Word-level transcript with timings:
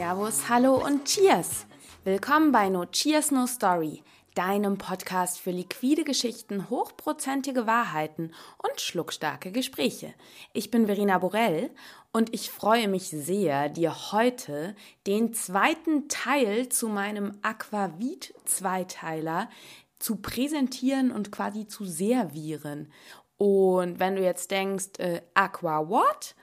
Servus, 0.00 0.48
Hallo 0.48 0.82
und 0.82 1.04
Cheers! 1.04 1.66
Willkommen 2.04 2.52
bei 2.52 2.70
No 2.70 2.86
Cheers 2.86 3.32
No 3.32 3.46
Story, 3.46 4.02
deinem 4.34 4.78
Podcast 4.78 5.38
für 5.38 5.50
liquide 5.50 6.04
Geschichten, 6.04 6.70
hochprozentige 6.70 7.66
Wahrheiten 7.66 8.32
und 8.62 8.80
schluckstarke 8.80 9.52
Gespräche. 9.52 10.14
Ich 10.54 10.70
bin 10.70 10.86
Verena 10.86 11.18
Borell 11.18 11.70
und 12.12 12.32
ich 12.32 12.50
freue 12.50 12.88
mich 12.88 13.10
sehr, 13.10 13.68
dir 13.68 14.10
heute 14.10 14.74
den 15.06 15.34
zweiten 15.34 16.08
Teil 16.08 16.70
zu 16.70 16.88
meinem 16.88 17.36
Aquavit-Zweiteiler 17.42 19.50
zu 19.98 20.16
präsentieren 20.16 21.12
und 21.12 21.30
quasi 21.30 21.66
zu 21.66 21.84
servieren. 21.84 22.90
Und 23.36 24.00
wenn 24.00 24.16
du 24.16 24.22
jetzt 24.22 24.50
denkst, 24.50 24.92
äh, 24.96 25.20
Aqua 25.34 25.90
what? 25.90 26.34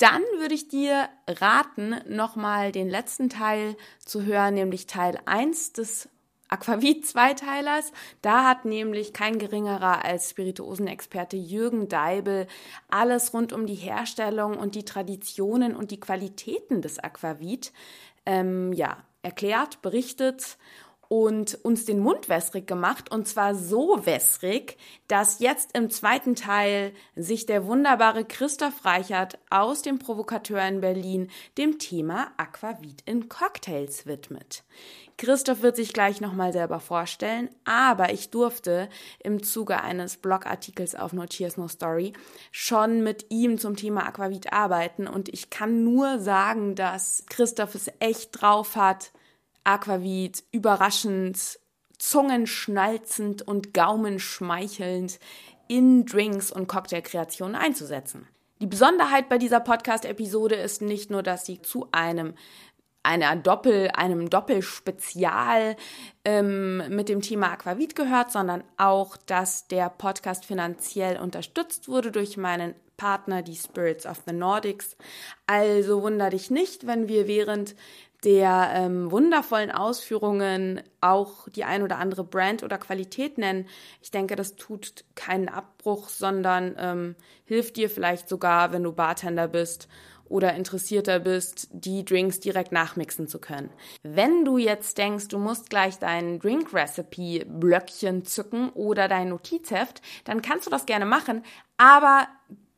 Dann 0.00 0.22
würde 0.38 0.54
ich 0.54 0.66
dir 0.68 1.10
raten, 1.28 1.94
nochmal 2.08 2.72
den 2.72 2.88
letzten 2.88 3.28
Teil 3.28 3.76
zu 4.02 4.24
hören, 4.24 4.54
nämlich 4.54 4.86
Teil 4.86 5.18
1 5.26 5.74
des 5.74 6.08
Aquavit-Zweiteilers. 6.48 7.92
Da 8.22 8.48
hat 8.48 8.64
nämlich 8.64 9.12
kein 9.12 9.38
geringerer 9.38 10.02
als 10.02 10.30
Spirituosenexperte 10.30 11.36
Jürgen 11.36 11.88
Deibel 11.88 12.46
alles 12.88 13.34
rund 13.34 13.52
um 13.52 13.66
die 13.66 13.74
Herstellung 13.74 14.56
und 14.56 14.74
die 14.74 14.86
Traditionen 14.86 15.76
und 15.76 15.90
die 15.90 16.00
Qualitäten 16.00 16.80
des 16.80 16.98
Aquavit 16.98 17.70
ähm, 18.24 18.72
ja, 18.72 19.04
erklärt, 19.20 19.82
berichtet 19.82 20.56
und 21.12 21.58
uns 21.64 21.86
den 21.86 21.98
Mund 21.98 22.28
wässrig 22.28 22.68
gemacht 22.68 23.10
und 23.10 23.26
zwar 23.26 23.56
so 23.56 24.06
wässrig, 24.06 24.76
dass 25.08 25.40
jetzt 25.40 25.76
im 25.76 25.90
zweiten 25.90 26.36
Teil 26.36 26.92
sich 27.16 27.46
der 27.46 27.66
wunderbare 27.66 28.24
Christoph 28.24 28.84
Reichert 28.84 29.36
aus 29.50 29.82
dem 29.82 29.98
Provokateur 29.98 30.62
in 30.68 30.80
Berlin 30.80 31.28
dem 31.58 31.80
Thema 31.80 32.28
Aquavit 32.36 33.02
in 33.06 33.28
Cocktails 33.28 34.06
widmet. 34.06 34.62
Christoph 35.16 35.62
wird 35.62 35.74
sich 35.74 35.92
gleich 35.92 36.20
nochmal 36.20 36.52
selber 36.52 36.78
vorstellen, 36.78 37.50
aber 37.64 38.12
ich 38.12 38.30
durfte 38.30 38.88
im 39.18 39.42
Zuge 39.42 39.82
eines 39.82 40.16
Blogartikels 40.16 40.94
auf 40.94 41.12
No 41.12 41.26
Cheers 41.26 41.56
No 41.56 41.66
Story 41.66 42.12
schon 42.52 43.02
mit 43.02 43.26
ihm 43.30 43.58
zum 43.58 43.74
Thema 43.74 44.06
Aquavit 44.06 44.52
arbeiten 44.52 45.08
und 45.08 45.28
ich 45.28 45.50
kann 45.50 45.82
nur 45.82 46.20
sagen, 46.20 46.76
dass 46.76 47.24
Christoph 47.28 47.74
es 47.74 47.90
echt 47.98 48.40
drauf 48.40 48.76
hat, 48.76 49.10
Aquavit 49.64 50.44
überraschend, 50.52 51.58
zungenschnalzend 51.98 53.42
und 53.42 53.74
gaumenschmeichelnd 53.74 55.18
in 55.68 56.06
Drinks 56.06 56.50
und 56.50 56.66
Cocktailkreationen 56.66 57.54
einzusetzen. 57.54 58.26
Die 58.60 58.66
Besonderheit 58.66 59.28
bei 59.28 59.38
dieser 59.38 59.60
Podcast-Episode 59.60 60.56
ist 60.56 60.82
nicht 60.82 61.10
nur, 61.10 61.22
dass 61.22 61.46
sie 61.46 61.62
zu 61.62 61.88
einem 61.92 62.34
einer 63.02 63.34
Doppel, 63.36 63.90
einem 63.94 64.28
Doppelspezial 64.28 65.76
ähm, 66.24 66.82
mit 66.94 67.08
dem 67.08 67.22
Thema 67.22 67.52
Aquavit 67.52 67.96
gehört, 67.96 68.30
sondern 68.30 68.62
auch, 68.76 69.16
dass 69.16 69.68
der 69.68 69.88
Podcast 69.88 70.44
finanziell 70.44 71.18
unterstützt 71.18 71.88
wurde 71.88 72.12
durch 72.12 72.36
meinen 72.36 72.74
Partner, 72.98 73.40
die 73.40 73.56
Spirits 73.56 74.04
of 74.04 74.22
the 74.26 74.34
Nordics. 74.34 74.96
Also 75.46 76.02
wunder 76.02 76.28
dich 76.28 76.50
nicht, 76.50 76.86
wenn 76.86 77.08
wir 77.08 77.26
während 77.26 77.74
der 78.24 78.70
ähm, 78.74 79.10
wundervollen 79.10 79.70
Ausführungen 79.70 80.82
auch 81.00 81.48
die 81.48 81.64
ein 81.64 81.82
oder 81.82 81.98
andere 81.98 82.24
Brand 82.24 82.62
oder 82.62 82.78
Qualität 82.78 83.38
nennen. 83.38 83.66
Ich 84.02 84.10
denke, 84.10 84.36
das 84.36 84.56
tut 84.56 85.04
keinen 85.14 85.48
Abbruch, 85.48 86.08
sondern 86.08 86.76
ähm, 86.78 87.16
hilft 87.44 87.76
dir 87.76 87.88
vielleicht 87.88 88.28
sogar, 88.28 88.72
wenn 88.72 88.82
du 88.82 88.92
Bartender 88.92 89.48
bist 89.48 89.88
oder 90.30 90.54
interessierter 90.54 91.18
bist, 91.18 91.68
die 91.72 92.04
Drinks 92.04 92.38
direkt 92.38 92.70
nachmixen 92.70 93.26
zu 93.26 93.40
können. 93.40 93.70
Wenn 94.02 94.44
du 94.44 94.58
jetzt 94.58 94.96
denkst, 94.96 95.28
du 95.28 95.38
musst 95.38 95.70
gleich 95.70 95.98
dein 95.98 96.38
Drink 96.38 96.72
Recipe 96.72 97.44
Blöckchen 97.46 98.24
zücken 98.24 98.70
oder 98.70 99.08
dein 99.08 99.30
Notizheft, 99.30 100.00
dann 100.24 100.40
kannst 100.40 100.66
du 100.66 100.70
das 100.70 100.86
gerne 100.86 101.04
machen, 101.04 101.42
aber 101.76 102.28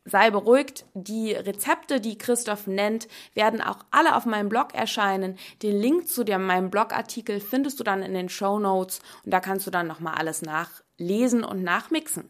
sei 0.05 0.31
beruhigt, 0.31 0.85
die 0.93 1.33
Rezepte, 1.33 2.01
die 2.01 2.17
Christoph 2.17 2.67
nennt, 2.67 3.07
werden 3.33 3.61
auch 3.61 3.79
alle 3.91 4.15
auf 4.15 4.25
meinem 4.25 4.49
Blog 4.49 4.73
erscheinen. 4.73 5.37
Den 5.61 5.79
Link 5.79 6.07
zu 6.07 6.23
dem, 6.23 6.45
meinem 6.45 6.69
Blogartikel 6.69 7.39
findest 7.39 7.79
du 7.79 7.83
dann 7.83 8.03
in 8.03 8.13
den 8.13 8.29
Show 8.29 8.59
Notes 8.59 8.99
und 9.23 9.31
da 9.33 9.39
kannst 9.39 9.65
du 9.65 9.71
dann 9.71 9.87
nochmal 9.87 10.15
alles 10.15 10.41
nachlesen 10.41 11.43
und 11.43 11.63
nachmixen. 11.63 12.29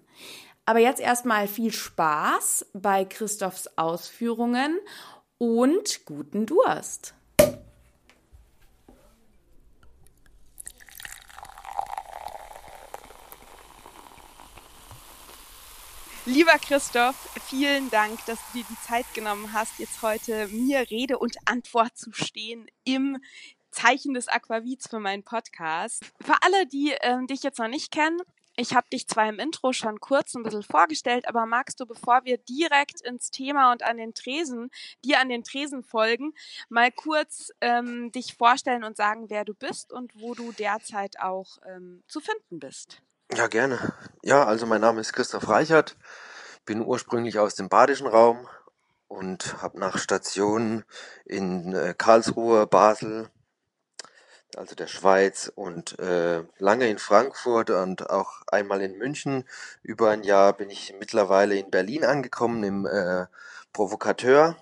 Aber 0.65 0.79
jetzt 0.79 1.01
erstmal 1.01 1.47
viel 1.47 1.73
Spaß 1.73 2.67
bei 2.73 3.05
Christophs 3.05 3.69
Ausführungen 3.75 4.79
und 5.37 6.05
guten 6.05 6.45
Durst. 6.45 7.15
Lieber 16.25 16.57
Christoph, 16.57 17.17
vielen 17.49 17.89
Dank, 17.89 18.25
dass 18.27 18.39
du 18.39 18.59
dir 18.59 18.65
die 18.69 18.87
Zeit 18.87 19.05
genommen 19.13 19.51
hast, 19.51 19.77
jetzt 19.77 20.01
heute 20.01 20.47
mir 20.47 20.89
Rede 20.89 21.19
und 21.19 21.35
Antwort 21.43 21.97
zu 21.97 22.13
stehen 22.13 22.67
im 22.85 23.21
Zeichen 23.71 24.13
des 24.13 24.29
Aquavits 24.29 24.87
für 24.87 25.01
meinen 25.01 25.23
Podcast. 25.23 26.05
Für 26.21 26.41
alle, 26.41 26.65
die 26.65 26.93
äh, 26.93 27.25
dich 27.25 27.43
jetzt 27.43 27.59
noch 27.59 27.67
nicht 27.67 27.91
kennen, 27.91 28.21
ich 28.55 28.73
habe 28.73 28.87
dich 28.89 29.05
zwar 29.09 29.27
im 29.27 29.37
Intro 29.37 29.73
schon 29.73 29.99
kurz 29.99 30.33
ein 30.33 30.43
bisschen 30.43 30.63
vorgestellt, 30.63 31.27
aber 31.27 31.45
magst 31.45 31.81
du, 31.81 31.85
bevor 31.85 32.23
wir 32.23 32.37
direkt 32.37 33.01
ins 33.01 33.29
Thema 33.29 33.73
und 33.73 33.83
an 33.83 33.97
den 33.97 34.13
Tresen, 34.13 34.71
dir 35.03 35.19
an 35.19 35.27
den 35.27 35.43
Tresen 35.43 35.83
folgen, 35.83 36.33
mal 36.69 36.91
kurz 36.91 37.51
ähm, 37.59 38.13
dich 38.13 38.35
vorstellen 38.35 38.85
und 38.85 38.95
sagen, 38.95 39.29
wer 39.29 39.43
du 39.43 39.53
bist 39.53 39.91
und 39.91 40.13
wo 40.21 40.35
du 40.35 40.53
derzeit 40.53 41.19
auch 41.19 41.57
ähm, 41.67 42.01
zu 42.07 42.21
finden 42.21 42.59
bist? 42.59 43.01
Ja, 43.35 43.47
gerne. 43.47 43.93
Ja, 44.21 44.45
also 44.45 44.67
mein 44.67 44.81
Name 44.81 45.01
ist 45.01 45.13
Christoph 45.13 45.49
Reichert, 45.49 45.97
bin 46.65 46.85
ursprünglich 46.85 47.39
aus 47.39 47.55
dem 47.55 47.67
badischen 47.67 48.05
Raum 48.05 48.47
und 49.07 49.59
habe 49.59 49.79
nach 49.79 49.97
Stationen 49.97 50.83
in 51.25 51.73
äh, 51.73 51.95
Karlsruhe, 51.97 52.67
Basel, 52.67 53.29
also 54.55 54.75
der 54.75 54.85
Schweiz 54.85 55.51
und 55.55 55.97
äh, 55.97 56.43
lange 56.59 56.87
in 56.87 56.99
Frankfurt 56.99 57.71
und 57.71 58.07
auch 58.11 58.43
einmal 58.51 58.81
in 58.83 58.99
München. 58.99 59.45
Über 59.81 60.11
ein 60.11 60.23
Jahr 60.23 60.53
bin 60.53 60.69
ich 60.69 60.93
mittlerweile 60.99 61.55
in 61.55 61.71
Berlin 61.71 62.05
angekommen 62.05 62.63
im 62.63 62.85
äh, 62.85 63.25
Provokateur. 63.71 64.57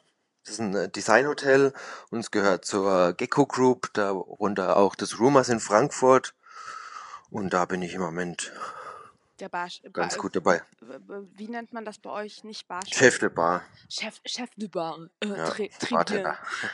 Das 0.45 0.53
ist 0.53 0.61
ein 0.61 0.75
äh, 0.75 0.87
Designhotel 0.87 1.73
und 2.09 2.19
es 2.19 2.31
gehört 2.31 2.63
zur 2.63 3.11
Gecko 3.13 3.45
Group, 3.47 3.89
darunter 3.93 4.77
auch 4.77 4.95
das 4.95 5.19
Rumors 5.19 5.49
in 5.49 5.59
Frankfurt 5.59 6.35
und 7.31 7.53
da 7.53 7.65
bin 7.65 7.81
ich 7.81 7.95
im 7.95 8.01
Moment 8.01 8.51
der 9.41 9.49
Bar, 9.49 9.69
ganz 9.91 10.19
gut 10.19 10.35
dabei. 10.35 10.61
Wie 11.33 11.47
nennt 11.47 11.73
man 11.73 11.83
das 11.83 11.97
bei 11.97 12.11
euch? 12.11 12.43
Nicht 12.43 12.67
Bar? 12.67 12.81
Chef 12.85 13.17
de 13.17 13.29
Bar. 13.29 13.63
Chef, 13.89 14.21
Chef 14.23 14.51
de 14.55 14.67
Bar. 14.67 15.09
Äh, 15.19 15.29
ja, 15.29 15.49
Tri. 15.49 15.71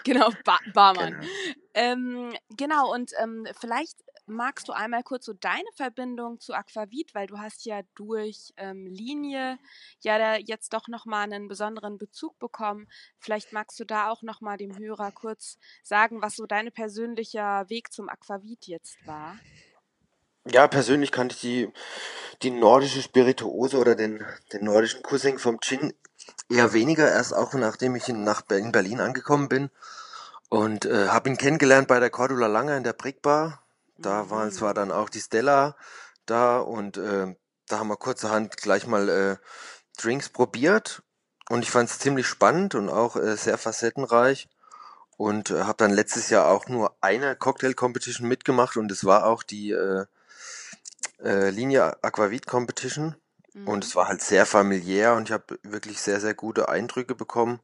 Genau, 0.03 0.29
ba 0.43 0.59
Barmann. 0.73 1.13
Genau. 1.13 1.27
Ähm, 1.73 2.33
genau, 2.57 2.93
und 2.93 3.13
ähm, 3.19 3.47
vielleicht 3.57 4.03
magst 4.25 4.67
du 4.67 4.73
einmal 4.73 5.03
kurz 5.03 5.25
so 5.25 5.33
deine 5.33 5.69
Verbindung 5.75 6.41
zu 6.41 6.53
Aquavit, 6.53 7.15
weil 7.15 7.27
du 7.27 7.39
hast 7.39 7.65
ja 7.65 7.83
durch 7.95 8.53
ähm, 8.57 8.85
Linie 8.85 9.57
ja 10.01 10.17
da 10.17 10.35
jetzt 10.35 10.73
doch 10.73 10.89
nochmal 10.89 11.23
einen 11.23 11.47
besonderen 11.47 11.97
Bezug 11.97 12.37
bekommen. 12.37 12.89
Vielleicht 13.19 13.53
magst 13.53 13.79
du 13.79 13.85
da 13.85 14.09
auch 14.09 14.23
nochmal 14.23 14.57
dem 14.57 14.77
Hörer 14.77 15.11
kurz 15.13 15.57
sagen, 15.83 16.21
was 16.21 16.35
so 16.35 16.45
dein 16.45 16.69
persönlicher 16.73 17.69
Weg 17.69 17.93
zum 17.93 18.09
Aquavit 18.09 18.67
jetzt 18.67 18.97
war. 19.07 19.37
Ja, 20.51 20.67
persönlich 20.67 21.11
kannte 21.11 21.35
ich 21.35 21.41
die, 21.41 21.73
die 22.41 22.51
nordische 22.51 23.01
Spirituose 23.01 23.77
oder 23.77 23.95
den, 23.95 24.25
den 24.53 24.65
nordischen 24.65 25.03
Cousin 25.03 25.39
vom 25.39 25.59
Gin 25.59 25.93
eher 26.49 26.73
weniger, 26.73 27.11
erst 27.11 27.33
auch 27.33 27.53
nachdem 27.53 27.95
ich 27.95 28.07
in, 28.09 28.23
nach 28.23 28.43
in 28.49 28.71
Berlin 28.71 29.01
angekommen 29.01 29.49
bin. 29.49 29.69
Und 30.49 30.85
äh, 30.85 31.07
habe 31.09 31.29
ihn 31.29 31.37
kennengelernt 31.37 31.87
bei 31.87 31.99
der 31.99 32.09
Cordula 32.09 32.47
Lange 32.47 32.77
in 32.77 32.83
der 32.83 32.93
Brickbar. 32.93 33.63
Da 33.97 34.23
mhm. 34.23 34.29
war, 34.29 34.61
war 34.61 34.73
dann 34.73 34.91
auch 34.91 35.09
die 35.09 35.19
Stella 35.19 35.75
da 36.25 36.59
und 36.59 36.97
äh, 36.97 37.35
da 37.67 37.79
haben 37.79 37.89
wir 37.89 37.97
kurzerhand 37.97 38.57
gleich 38.57 38.87
mal 38.87 39.09
äh, 39.09 39.35
Drinks 40.01 40.29
probiert. 40.29 41.03
Und 41.49 41.63
ich 41.63 41.71
fand 41.71 41.89
es 41.89 41.99
ziemlich 41.99 42.27
spannend 42.27 42.75
und 42.75 42.89
auch 42.89 43.15
äh, 43.15 43.35
sehr 43.35 43.57
facettenreich. 43.57 44.49
Und 45.17 45.51
äh, 45.51 45.63
habe 45.63 45.77
dann 45.77 45.91
letztes 45.91 46.29
Jahr 46.29 46.47
auch 46.47 46.67
nur 46.67 46.95
eine 47.01 47.35
Cocktail-Competition 47.35 48.27
mitgemacht 48.27 48.77
und 48.77 48.91
es 48.91 49.03
war 49.03 49.25
auch 49.25 49.43
die 49.43 49.71
äh, 49.71 50.05
äh, 51.23 51.49
Linie 51.49 52.03
Aquavit 52.03 52.47
Competition 52.47 53.15
mhm. 53.53 53.67
und 53.67 53.83
es 53.83 53.95
war 53.95 54.07
halt 54.07 54.21
sehr 54.21 54.45
familiär 54.45 55.15
und 55.15 55.29
ich 55.29 55.33
habe 55.33 55.59
wirklich 55.63 56.01
sehr, 56.01 56.19
sehr 56.19 56.33
gute 56.33 56.69
Eindrücke 56.69 57.15
bekommen 57.15 57.59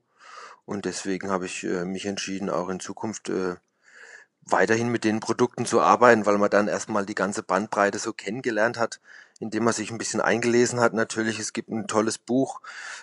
und 0.65 0.85
deswegen 0.85 1.29
habe 1.29 1.45
ich 1.45 1.63
äh, 1.63 1.85
mich 1.85 2.05
entschieden, 2.05 2.49
auch 2.49 2.69
in 2.69 2.79
Zukunft 2.79 3.29
äh, 3.29 3.55
weiterhin 4.45 4.89
mit 4.89 5.03
den 5.03 5.19
Produkten 5.19 5.65
zu 5.65 5.81
arbeiten, 5.81 6.25
weil 6.25 6.37
man 6.37 6.49
dann 6.49 6.67
erstmal 6.67 7.05
die 7.05 7.15
ganze 7.15 7.43
Bandbreite 7.43 7.99
so 7.99 8.11
kennengelernt 8.13 8.77
hat, 8.77 8.99
indem 9.39 9.63
man 9.63 9.73
sich 9.73 9.89
ein 9.91 9.97
bisschen 9.97 10.21
eingelesen 10.21 10.79
hat. 10.79 10.93
Natürlich, 10.93 11.39
es 11.39 11.53
gibt 11.53 11.69
ein 11.69 11.87
tolles 11.87 12.17
Buch, 12.17 12.61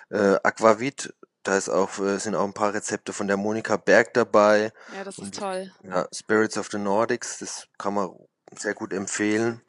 äh, 0.09 0.35
Aquavit, 0.43 1.13
Da 1.43 1.57
ist 1.57 1.69
auch, 1.69 1.97
äh, 1.99 2.19
sind 2.19 2.35
auch 2.35 2.45
ein 2.45 2.53
paar 2.53 2.73
Rezepte 2.75 3.13
von 3.13 3.27
der 3.27 3.37
Monika 3.37 3.77
Berg 3.77 4.13
dabei. 4.13 4.71
Ja, 4.95 5.03
das 5.03 5.17
ist 5.17 5.23
Und 5.23 5.35
toll. 5.37 5.71
ja, 5.81 6.07
Spirits 6.13 6.57
of 6.57 6.69
the 6.71 6.77
Nordics, 6.77 7.39
das 7.39 7.67
kann 7.79 7.95
man 7.95 8.11
sehr 8.55 8.75
gut 8.75 8.93
empfehlen. 8.93 9.61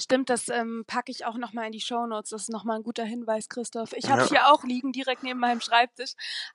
Stimmt, 0.00 0.30
das 0.30 0.48
ähm, 0.48 0.84
packe 0.86 1.10
ich 1.10 1.24
auch 1.26 1.36
nochmal 1.36 1.66
in 1.66 1.72
die 1.72 1.80
Shownotes. 1.80 2.30
Das 2.30 2.42
ist 2.42 2.48
nochmal 2.50 2.76
ein 2.76 2.82
guter 2.82 3.04
Hinweis, 3.04 3.48
Christoph. 3.48 3.92
Ich 3.94 4.10
habe 4.10 4.22
Ja. 4.22 4.28
hier 4.28 4.46
auch 4.52 4.64
liegen, 4.64 4.92
direkt 4.92 5.22
neben 5.22 5.40
meinem 5.40 5.60
Schreibtisch. 5.60 6.12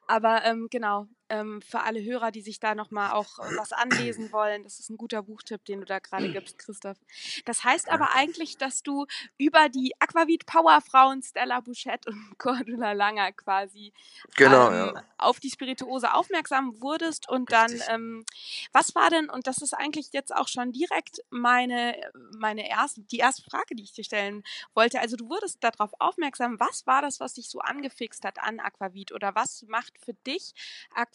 Aber 0.08 0.44
ähm, 0.46 0.68
genau, 0.70 1.08
ähm, 1.30 1.62
für 1.62 1.82
alle 1.82 2.04
Hörer, 2.04 2.32
die 2.32 2.42
sich 2.42 2.60
da 2.60 2.76
nochmal 2.76 3.12
auch 3.12 3.40
äh, 3.40 3.58
was 3.58 3.72
anlesen 3.72 4.32
wollen, 4.32 4.64
das 4.64 4.80
ist 4.80 4.90
ein 4.90 4.98
guter 4.98 5.24
Buchtipp, 5.24 5.66
den 5.66 5.80
du 5.80 5.86
da 5.86 6.00
gerade 6.00 6.32
gibst, 6.32 6.60
Christoph. 6.60 6.98
Das 7.46 7.64
heißt 7.64 7.90
aber 7.90 8.14
eigentlich, 8.14 8.58
dass 8.58 8.84
du 8.84 9.06
über 9.38 9.70
die 9.70 9.94
Aquavit 10.00 10.46
Powerfrauen 10.46 11.24
Stella 11.24 11.62
Bouchette 11.62 12.10
und 12.10 12.16
Cordula 12.38 12.92
Langer 12.92 13.32
quasi 13.32 13.94
Genau, 14.36 14.70
ähm, 14.70 14.96
ja. 14.96 15.04
auf 15.18 15.40
die 15.40 15.50
Spirituose 15.50 16.14
aufmerksam 16.14 16.80
wurdest 16.82 17.28
und 17.28 17.52
dann, 17.52 17.72
ähm, 17.90 18.26
was 18.72 18.94
war 18.94 19.10
denn, 19.10 19.30
und 19.30 19.48
das 19.48 19.58
ist 19.58 19.74
eigentlich 19.74 20.14
jetzt 20.14 20.36
auch 20.36 20.48
schon 20.48 20.72
direkt 20.72 21.22
meine, 21.30 21.96
meine 22.38 22.70
erste, 22.70 23.02
die 23.02 23.18
erste 23.18 23.44
Frage, 23.50 23.76
die 23.76 23.84
ich 23.84 23.94
dir 23.94 24.04
stellen 24.04 24.44
wollte. 24.74 25.00
Also 25.00 25.16
du 25.16 25.28
wurdest 25.30 25.64
darauf 25.64 25.92
aufmerksam, 26.00 26.60
was 26.60 26.86
war 26.86 27.02
das, 27.02 27.20
was 27.20 27.34
dich 27.34 27.50
so 27.50 27.60
angefixt 27.60 28.24
hat 28.26 28.40
an 28.40 28.60
Aquavit 28.60 29.12
oder 29.12 29.34
was 29.34 29.64
macht 29.68 29.98
für 30.04 30.14
dich 30.14 30.54
Aquavit 30.94 31.15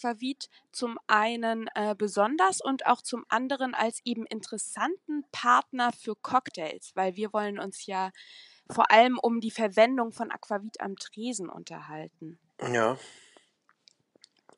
zum 0.72 0.98
einen 1.06 1.68
äh, 1.74 1.94
besonders 1.96 2.60
und 2.60 2.86
auch 2.86 3.02
zum 3.02 3.24
anderen 3.28 3.74
als 3.74 4.00
eben 4.04 4.26
interessanten 4.26 5.24
Partner 5.32 5.92
für 5.92 6.14
Cocktails, 6.16 6.92
weil 6.94 7.16
wir 7.16 7.32
wollen 7.32 7.58
uns 7.58 7.86
ja 7.86 8.10
vor 8.70 8.90
allem 8.90 9.18
um 9.18 9.40
die 9.40 9.50
Verwendung 9.50 10.12
von 10.12 10.30
Aquavit 10.30 10.80
am 10.80 10.96
Tresen 10.96 11.48
unterhalten. 11.48 12.38
Ja. 12.72 12.96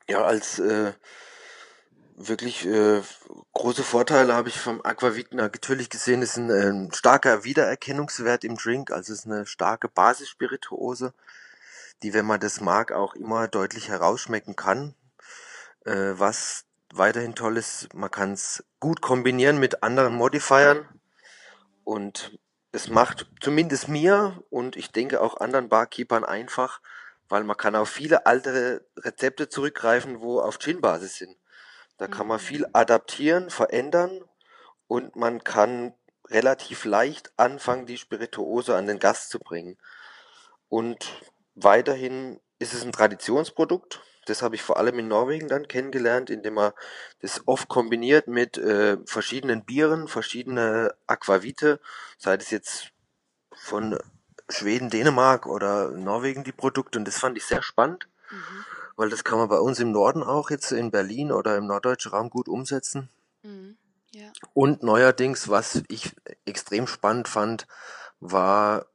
Ja, 0.07 0.23
als 0.23 0.59
äh, 0.59 0.93
wirklich 2.15 2.65
äh, 2.65 3.01
große 3.53 3.83
Vorteile 3.83 4.33
habe 4.33 4.49
ich 4.49 4.59
vom 4.59 4.81
Aquavit 4.83 5.33
natürlich 5.33 5.89
gesehen, 5.89 6.21
ist 6.21 6.37
ein 6.37 6.49
ähm, 6.49 6.89
starker 6.93 7.43
Wiedererkennungswert 7.43 8.43
im 8.43 8.55
Drink, 8.55 8.91
also 8.91 9.13
es 9.13 9.19
ist 9.19 9.25
eine 9.25 9.45
starke 9.45 9.87
Basisspirituose, 9.87 11.13
die, 12.03 12.13
wenn 12.13 12.25
man 12.25 12.39
das 12.39 12.61
mag, 12.61 12.91
auch 12.91 13.15
immer 13.15 13.47
deutlich 13.47 13.89
herausschmecken 13.89 14.55
kann. 14.55 14.95
Äh, 15.85 16.13
was 16.19 16.65
weiterhin 16.93 17.35
toll 17.35 17.57
ist, 17.57 17.93
man 17.93 18.11
kann 18.11 18.33
es 18.33 18.63
gut 18.79 19.01
kombinieren 19.01 19.59
mit 19.59 19.83
anderen 19.83 20.15
Modifiern 20.15 20.87
und 21.83 22.37
es 22.71 22.89
macht 22.89 23.27
zumindest 23.41 23.87
mir 23.87 24.43
und 24.49 24.75
ich 24.75 24.91
denke 24.91 25.21
auch 25.21 25.37
anderen 25.37 25.69
Barkeepern 25.69 26.23
einfach, 26.23 26.81
weil 27.29 27.43
man 27.43 27.57
kann 27.57 27.75
auf 27.75 27.89
viele 27.89 28.25
alte 28.25 28.85
Rezepte 28.97 29.49
zurückgreifen, 29.49 30.21
wo 30.21 30.39
auf 30.39 30.59
Gin-Basis 30.59 31.15
sind. 31.17 31.37
Da 31.97 32.07
kann 32.07 32.27
man 32.27 32.37
Mhm. 32.39 32.43
viel 32.43 32.67
adaptieren, 32.73 33.49
verändern 33.49 34.23
und 34.87 35.15
man 35.15 35.43
kann 35.43 35.93
relativ 36.29 36.85
leicht 36.85 37.31
anfangen, 37.37 37.85
die 37.85 37.97
Spirituose 37.97 38.75
an 38.75 38.87
den 38.87 38.99
Gast 38.99 39.29
zu 39.29 39.39
bringen. 39.39 39.77
Und 40.69 41.21
weiterhin 41.55 42.39
ist 42.59 42.73
es 42.73 42.83
ein 42.83 42.91
Traditionsprodukt. 42.91 44.01
Das 44.25 44.41
habe 44.41 44.55
ich 44.55 44.61
vor 44.61 44.77
allem 44.77 44.99
in 44.99 45.07
Norwegen 45.07 45.47
dann 45.47 45.67
kennengelernt, 45.67 46.29
indem 46.29 46.55
man 46.55 46.71
das 47.21 47.41
oft 47.45 47.67
kombiniert 47.67 48.27
mit 48.27 48.57
äh, 48.57 48.97
verschiedenen 49.05 49.65
Bieren, 49.65 50.07
verschiedene 50.07 50.93
Aquavite, 51.07 51.79
sei 52.17 52.35
es 52.35 52.49
jetzt 52.51 52.89
von 53.53 53.97
Schweden, 54.49 54.89
Dänemark 54.89 55.45
oder 55.45 55.91
Norwegen 55.91 56.43
die 56.43 56.51
Produkte. 56.51 56.99
Und 56.99 57.05
das 57.05 57.17
fand 57.17 57.37
ich 57.37 57.45
sehr 57.45 57.61
spannend, 57.61 58.07
Mhm. 58.31 58.65
weil 58.95 59.09
das 59.09 59.23
kann 59.23 59.37
man 59.37 59.47
bei 59.49 59.59
uns 59.59 59.79
im 59.79 59.91
Norden 59.91 60.23
auch 60.23 60.49
jetzt 60.49 60.71
in 60.71 60.91
Berlin 60.91 61.31
oder 61.31 61.55
im 61.57 61.67
norddeutschen 61.67 62.11
Raum 62.11 62.29
gut 62.29 62.47
umsetzen. 62.47 63.09
Mhm. 63.43 63.77
Ja. 64.11 64.31
Und 64.53 64.83
neuerdings, 64.83 65.49
was 65.49 65.83
ich 65.87 66.15
extrem 66.45 66.87
spannend 66.87 67.27
fand, 67.27 67.67
war 68.19 68.85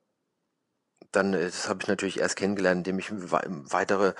dann, 1.12 1.34
äh, 1.34 1.44
das 1.44 1.69
habe 1.69 1.81
ich 1.82 1.88
natürlich 1.88 2.20
erst 2.20 2.37
kennengelernt, 2.37 2.87
indem 2.87 2.99
ich 2.99 3.10
wei- 3.12 3.46
weitere 3.49 4.14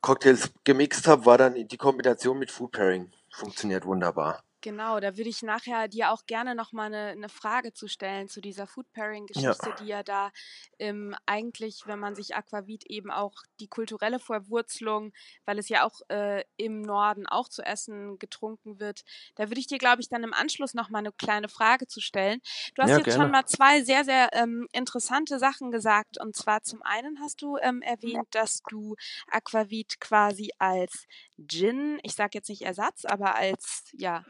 Cocktails 0.00 0.50
gemixt 0.64 1.06
habe, 1.08 1.26
war 1.26 1.38
dann 1.38 1.54
die 1.54 1.76
Kombination 1.78 2.38
mit 2.38 2.50
Food 2.50 2.72
Pairing. 2.72 3.12
Funktioniert 3.30 3.84
wunderbar. 3.86 4.42
Genau, 4.60 4.98
da 4.98 5.16
würde 5.16 5.30
ich 5.30 5.42
nachher 5.42 5.86
dir 5.86 6.10
auch 6.10 6.26
gerne 6.26 6.56
nochmal 6.56 6.86
eine, 6.86 7.10
eine 7.12 7.28
Frage 7.28 7.72
zu 7.74 7.86
stellen 7.86 8.26
zu 8.28 8.40
dieser 8.40 8.66
Food 8.66 8.90
Pairing-Geschichte, 8.92 9.72
die 9.72 9.86
ja 9.86 10.02
da 10.02 10.32
ähm, 10.80 11.14
eigentlich, 11.26 11.82
wenn 11.86 12.00
man 12.00 12.16
sich 12.16 12.34
Aquavit 12.34 12.84
eben 12.86 13.12
auch 13.12 13.34
die 13.60 13.68
kulturelle 13.68 14.18
Verwurzelung, 14.18 15.12
weil 15.44 15.60
es 15.60 15.68
ja 15.68 15.86
auch 15.86 16.00
äh, 16.08 16.42
im 16.56 16.82
Norden 16.82 17.26
auch 17.28 17.48
zu 17.48 17.62
essen 17.62 18.18
getrunken 18.18 18.80
wird, 18.80 19.02
da 19.36 19.48
würde 19.48 19.60
ich 19.60 19.68
dir, 19.68 19.78
glaube 19.78 20.02
ich, 20.02 20.08
dann 20.08 20.24
im 20.24 20.32
Anschluss 20.34 20.74
nochmal 20.74 21.00
eine 21.02 21.12
kleine 21.12 21.48
Frage 21.48 21.86
zu 21.86 22.00
stellen. 22.00 22.40
Du 22.74 22.82
hast 22.82 22.96
Ja, 22.96 22.96
jetzt 22.96 23.14
gerne. 23.14 23.14
schon 23.14 23.30
mal 23.30 23.46
zwei 23.46 23.82
sehr, 23.84 24.04
sehr 24.04 24.30
ähm, 24.32 24.66
interessante 24.72 25.38
Sachen 25.38 25.70
gesagt. 25.70 26.20
Und 26.20 26.34
zwar 26.34 26.62
zum 26.62 26.82
einen 26.82 27.20
hast 27.20 27.42
du 27.42 27.58
ähm, 27.58 27.80
erwähnt, 27.80 28.26
dass 28.32 28.64
du 28.66 28.96
Aquavit 29.30 30.00
quasi 30.00 30.50
als 30.58 31.06
Gin, 31.46 31.98
ich 32.02 32.14
sage 32.14 32.30
jetzt 32.34 32.48
nicht 32.48 32.62
Ersatz, 32.62 33.04
aber 33.04 33.36
als, 33.36 33.84
ja, 33.92 34.24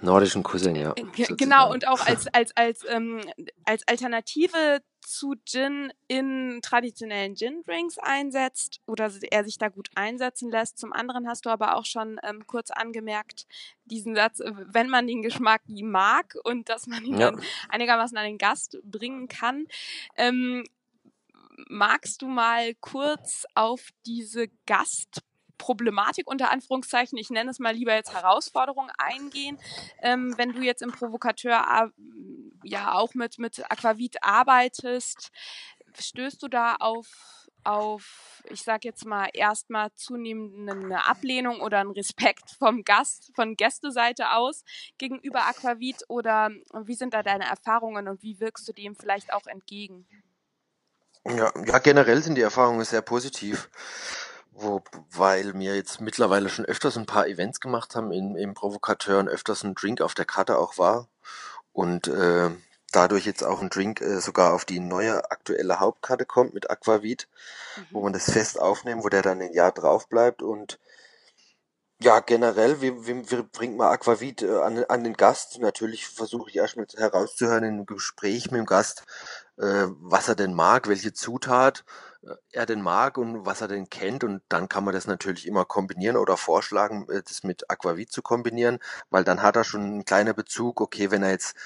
Nordischen 0.00 0.44
Cousin, 0.44 0.76
ja. 0.76 0.92
Ge- 0.92 1.04
sozusagen. 1.06 1.36
Genau, 1.38 1.72
und 1.72 1.88
auch 1.88 2.06
als, 2.06 2.26
als, 2.32 2.56
als, 2.56 2.84
ähm, 2.88 3.20
als 3.64 3.86
Alternative 3.88 4.80
zu 5.00 5.34
Gin 5.44 5.92
in 6.06 6.60
traditionellen 6.62 7.34
Gin-Drinks 7.34 7.98
einsetzt 7.98 8.80
oder 8.86 9.10
er 9.30 9.42
sich 9.44 9.58
da 9.58 9.68
gut 9.68 9.88
einsetzen 9.96 10.50
lässt. 10.50 10.78
Zum 10.78 10.92
anderen 10.92 11.26
hast 11.26 11.46
du 11.46 11.50
aber 11.50 11.74
auch 11.76 11.84
schon 11.84 12.20
ähm, 12.22 12.46
kurz 12.46 12.70
angemerkt, 12.70 13.46
diesen 13.86 14.14
Satz, 14.14 14.38
äh, 14.38 14.52
wenn 14.68 14.88
man 14.88 15.08
den 15.08 15.22
Geschmack 15.22 15.62
mag 15.66 16.36
und 16.44 16.68
dass 16.68 16.86
man 16.86 17.04
ihn 17.04 17.18
Ja. 17.18 17.32
dann 17.32 17.42
einigermaßen 17.68 18.16
an 18.16 18.24
den 18.24 18.38
Gast 18.38 18.78
bringen 18.84 19.26
kann. 19.26 19.66
Ähm, 20.16 20.64
magst 21.68 22.22
du 22.22 22.28
mal 22.28 22.74
kurz 22.76 23.46
auf 23.54 23.88
diese 24.06 24.46
Gastproblematik 25.58 26.26
unter 26.26 26.50
Anführungszeichen, 26.50 27.18
ich 27.18 27.30
nenne 27.30 27.50
es 27.50 27.58
mal 27.58 27.74
lieber 27.74 27.94
jetzt 27.94 28.14
Herausforderung 28.14 28.90
eingehen, 28.96 29.58
ähm, 30.02 30.36
wenn 30.38 30.52
du 30.52 30.62
jetzt 30.62 30.82
im 30.82 30.92
Provokateur 30.92 31.68
ar- 31.68 31.92
ja 32.62 32.92
auch 32.92 33.14
mit, 33.14 33.38
mit 33.38 33.62
Aquavit 33.70 34.22
arbeitest, 34.22 35.30
stößt 35.98 36.42
du 36.42 36.48
da 36.48 36.76
auf, 36.76 37.48
auf 37.64 38.42
ich 38.50 38.62
sag 38.62 38.84
jetzt 38.84 39.04
mal, 39.04 39.28
erstmal 39.32 39.92
zunehmend 39.94 40.70
eine 40.70 41.06
Ablehnung 41.06 41.60
oder 41.60 41.80
einen 41.80 41.90
Respekt 41.90 42.50
vom 42.58 42.84
Gast, 42.84 43.32
von 43.34 43.56
Gästeseite 43.56 44.32
aus 44.32 44.64
gegenüber 44.96 45.46
Aquavit 45.46 46.04
oder 46.08 46.50
wie 46.84 46.94
sind 46.94 47.14
da 47.14 47.22
deine 47.22 47.44
Erfahrungen 47.44 48.08
und 48.08 48.22
wie 48.22 48.40
wirkst 48.40 48.66
du 48.68 48.72
dem 48.72 48.94
vielleicht 48.94 49.32
auch 49.32 49.46
entgegen? 49.46 50.06
Ja, 51.26 51.52
ja, 51.66 51.78
generell 51.78 52.22
sind 52.22 52.36
die 52.36 52.42
Erfahrungen 52.42 52.84
sehr 52.84 53.02
positiv. 53.02 53.68
Wo, 54.60 54.82
weil 55.12 55.54
wir 55.54 55.76
jetzt 55.76 56.00
mittlerweile 56.00 56.48
schon 56.48 56.64
öfters 56.64 56.96
ein 56.96 57.06
paar 57.06 57.28
Events 57.28 57.60
gemacht 57.60 57.94
haben 57.94 58.10
in, 58.10 58.34
im 58.34 58.54
Provokateur 58.54 59.20
und 59.20 59.28
öfters 59.28 59.62
ein 59.62 59.74
Drink 59.74 60.00
auf 60.00 60.14
der 60.14 60.24
Karte 60.24 60.58
auch 60.58 60.78
war. 60.78 61.08
Und 61.72 62.08
äh, 62.08 62.50
dadurch 62.90 63.24
jetzt 63.24 63.44
auch 63.44 63.62
ein 63.62 63.70
Drink 63.70 64.00
äh, 64.00 64.20
sogar 64.20 64.54
auf 64.54 64.64
die 64.64 64.80
neue 64.80 65.30
aktuelle 65.30 65.78
Hauptkarte 65.78 66.26
kommt 66.26 66.54
mit 66.54 66.70
Aquavit, 66.70 67.28
wo 67.90 68.02
man 68.02 68.12
das 68.12 68.30
fest 68.32 68.60
aufnehmen, 68.60 69.04
wo 69.04 69.08
der 69.08 69.22
dann 69.22 69.40
ein 69.40 69.52
Jahr 69.52 69.70
drauf 69.70 70.08
bleibt. 70.08 70.42
Und 70.42 70.80
ja, 72.00 72.20
generell, 72.20 72.80
wie, 72.80 73.06
wie, 73.06 73.30
wie 73.30 73.42
bringt 73.42 73.76
man 73.76 73.92
Aquavit 73.92 74.42
äh, 74.42 74.58
an, 74.58 74.84
an 74.88 75.04
den 75.04 75.14
Gast? 75.14 75.58
Natürlich 75.60 76.08
versuche 76.08 76.50
ich 76.50 76.56
erstmal 76.56 76.86
herauszuhören 76.96 77.64
in 77.64 77.74
einem 77.74 77.86
Gespräch 77.86 78.50
mit 78.50 78.58
dem 78.58 78.66
Gast, 78.66 79.04
äh, 79.56 79.86
was 80.00 80.28
er 80.28 80.34
denn 80.34 80.54
mag, 80.54 80.88
welche 80.88 81.12
Zutat 81.12 81.84
er 82.52 82.66
denn 82.66 82.82
mag 82.82 83.18
und 83.18 83.46
was 83.46 83.60
er 83.60 83.68
denn 83.68 83.90
kennt. 83.90 84.24
Und 84.24 84.42
dann 84.48 84.68
kann 84.68 84.84
man 84.84 84.94
das 84.94 85.06
natürlich 85.06 85.46
immer 85.46 85.64
kombinieren 85.64 86.16
oder 86.16 86.36
vorschlagen, 86.36 87.08
äh, 87.10 87.22
das 87.22 87.42
mit 87.44 87.70
Aquavit 87.70 88.12
zu 88.12 88.22
kombinieren, 88.22 88.78
weil 89.10 89.24
dann 89.24 89.42
hat 89.42 89.56
er 89.56 89.64
schon 89.64 89.82
einen 89.82 90.04
kleinen 90.04 90.34
Bezug. 90.34 90.80
Okay, 90.80 91.10
wenn 91.10 91.22
er 91.22 91.30
jetzt 91.30 91.56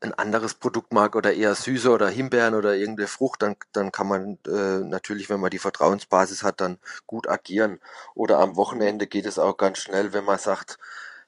ein 0.00 0.14
anderes 0.14 0.54
Produkt 0.54 0.92
mag 0.92 1.14
oder 1.14 1.32
eher 1.32 1.54
Süße 1.54 1.90
oder 1.90 2.08
Himbeeren 2.08 2.54
oder 2.54 2.74
irgendeine 2.74 3.06
Frucht, 3.08 3.42
dann, 3.42 3.56
dann 3.72 3.92
kann 3.92 4.08
man 4.08 4.38
äh, 4.48 4.80
natürlich, 4.84 5.30
wenn 5.30 5.40
man 5.40 5.50
die 5.50 5.58
Vertrauensbasis 5.58 6.42
hat, 6.42 6.60
dann 6.60 6.78
gut 7.06 7.28
agieren. 7.28 7.80
Oder 8.14 8.38
am 8.40 8.56
Wochenende 8.56 9.06
geht 9.06 9.26
es 9.26 9.38
auch 9.38 9.56
ganz 9.56 9.78
schnell, 9.78 10.12
wenn 10.12 10.24
man 10.24 10.38
sagt, 10.38 10.78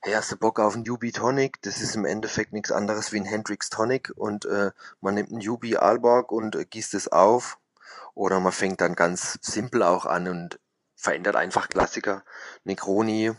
hey, 0.00 0.14
hast 0.14 0.32
du 0.32 0.36
Bock 0.36 0.60
auf 0.60 0.74
einen 0.74 0.84
Yubi 0.84 1.12
Tonic? 1.12 1.62
Das 1.62 1.80
ist 1.80 1.94
im 1.94 2.04
Endeffekt 2.04 2.52
nichts 2.52 2.72
anderes 2.72 3.12
wie 3.12 3.20
ein 3.20 3.24
Hendrix 3.24 3.70
Tonic 3.70 4.12
und 4.16 4.44
äh, 4.44 4.72
man 5.00 5.14
nimmt 5.14 5.30
einen 5.30 5.40
Yubi 5.40 5.76
Aalborg 5.76 6.32
und 6.32 6.56
äh, 6.56 6.64
gießt 6.64 6.94
es 6.94 7.08
auf. 7.08 7.58
Oder 8.14 8.40
man 8.40 8.52
fängt 8.52 8.80
dann 8.80 8.94
ganz 8.94 9.38
simpel 9.42 9.82
auch 9.82 10.06
an 10.06 10.28
und 10.28 10.60
verändert 10.94 11.36
einfach 11.36 11.68
Klassiker. 11.68 12.24
Negroni 12.64 13.34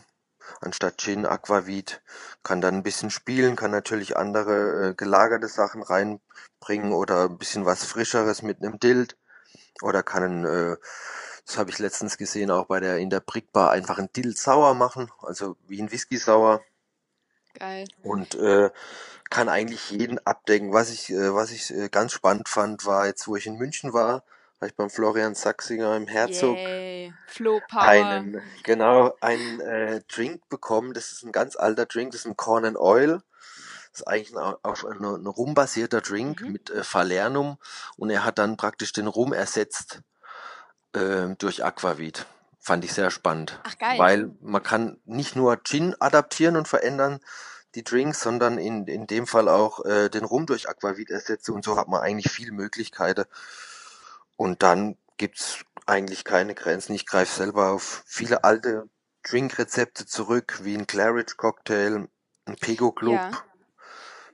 anstatt 0.60 0.98
Gin, 0.98 1.26
Aquavit, 1.26 2.02
kann 2.42 2.60
dann 2.60 2.76
ein 2.76 2.82
bisschen 2.82 3.10
spielen, 3.10 3.56
kann 3.56 3.70
natürlich 3.70 4.16
andere 4.16 4.90
äh, 4.90 4.94
gelagerte 4.94 5.48
Sachen 5.48 5.82
reinbringen 5.82 6.92
oder 6.92 7.24
ein 7.24 7.38
bisschen 7.38 7.66
was 7.66 7.84
Frischeres 7.84 8.42
mit 8.42 8.62
einem 8.62 8.78
Dild 8.78 9.16
oder 9.82 10.02
kann 10.02 10.44
äh, 10.44 10.76
Das 11.46 11.58
habe 11.58 11.70
ich 11.70 11.78
letztens 11.78 12.16
gesehen, 12.18 12.50
auch 12.50 12.66
bei 12.66 12.80
der 12.80 12.98
in 12.98 13.10
der 13.10 13.20
Brickbar 13.20 13.70
einfach 13.70 13.98
ein 13.98 14.12
Dill 14.12 14.36
sauer 14.36 14.74
machen, 14.74 15.10
also 15.22 15.56
wie 15.66 15.80
ein 15.80 15.92
Whisky 15.92 16.16
sauer. 16.16 16.62
Geil. 17.58 17.86
Und 18.02 18.34
äh, 18.34 18.70
kann 19.30 19.48
eigentlich 19.48 19.90
jeden 19.90 20.18
abdecken. 20.26 20.72
Was 20.72 20.90
ich, 20.90 21.10
äh, 21.10 21.34
was 21.34 21.50
ich 21.50 21.70
äh, 21.72 21.88
ganz 21.88 22.12
spannend 22.12 22.48
fand, 22.48 22.84
war 22.84 23.06
jetzt, 23.06 23.26
wo 23.26 23.36
ich 23.36 23.46
in 23.46 23.56
München 23.56 23.92
war, 23.92 24.24
war 24.58 24.68
ich 24.68 24.74
beim 24.74 24.90
Florian 24.90 25.34
Sachsinger 25.34 25.96
im 25.96 26.06
Herzog 26.06 26.56
Yay. 26.56 27.12
Power. 27.68 27.82
einen, 27.82 28.40
genau, 28.62 29.14
einen 29.20 29.60
äh, 29.60 30.00
Drink 30.08 30.48
bekommen. 30.48 30.94
Das 30.94 31.12
ist 31.12 31.24
ein 31.24 31.32
ganz 31.32 31.56
alter 31.56 31.86
Drink, 31.86 32.12
das 32.12 32.20
ist 32.22 32.26
ein 32.26 32.36
Corn 32.36 32.64
and 32.64 32.78
Oil. 32.78 33.20
Das 33.92 34.00
ist 34.00 34.06
eigentlich 34.06 34.36
ein, 34.36 34.54
auf 34.62 34.84
ein, 34.84 35.04
ein 35.04 35.26
rumbasierter 35.26 36.00
Drink 36.00 36.40
Mhm. 36.40 36.52
mit 36.52 36.70
äh, 36.70 36.82
Falernum 36.84 37.58
und 37.96 38.10
er 38.10 38.24
hat 38.24 38.38
dann 38.38 38.56
praktisch 38.56 38.92
den 38.92 39.06
Rum 39.06 39.32
ersetzt 39.32 40.00
äh, 40.94 41.28
durch 41.38 41.64
Aquavit. 41.64 42.26
Fand 42.58 42.84
ich 42.84 42.92
sehr 42.94 43.10
spannend. 43.10 43.60
Ach, 43.62 43.78
geil. 43.78 43.98
Weil 43.98 44.30
man 44.40 44.62
kann 44.62 44.98
nicht 45.04 45.36
nur 45.36 45.62
Gin 45.62 45.94
adaptieren 46.00 46.56
und 46.56 46.66
verändern, 46.66 47.20
die 47.74 47.84
Drinks, 47.84 48.20
sondern 48.20 48.58
in, 48.58 48.86
in 48.86 49.06
dem 49.06 49.26
Fall 49.26 49.48
auch 49.48 49.84
äh, 49.84 50.08
den 50.08 50.24
Rum 50.24 50.46
durch 50.46 50.68
Aquavit 50.68 51.10
ersetzen 51.10 51.52
und 51.54 51.64
so 51.64 51.76
hat 51.76 51.88
man 51.88 52.00
eigentlich 52.00 52.32
viele 52.32 52.52
Möglichkeiten. 52.52 53.24
Und 54.36 54.62
dann 54.62 54.96
gibt's 55.16 55.64
eigentlich 55.86 56.24
keine 56.24 56.54
Grenzen. 56.54 56.94
Ich 56.94 57.06
greife 57.06 57.34
selber 57.34 57.70
auf 57.72 58.02
viele 58.06 58.44
alte 58.44 58.88
Drinkrezepte 59.22 60.06
zurück, 60.06 60.60
wie 60.62 60.76
ein 60.76 60.86
Claridge 60.86 61.34
Cocktail, 61.36 62.08
ein 62.44 62.56
Pego 62.56 62.92
Club. 62.92 63.14
Ja. 63.14 63.30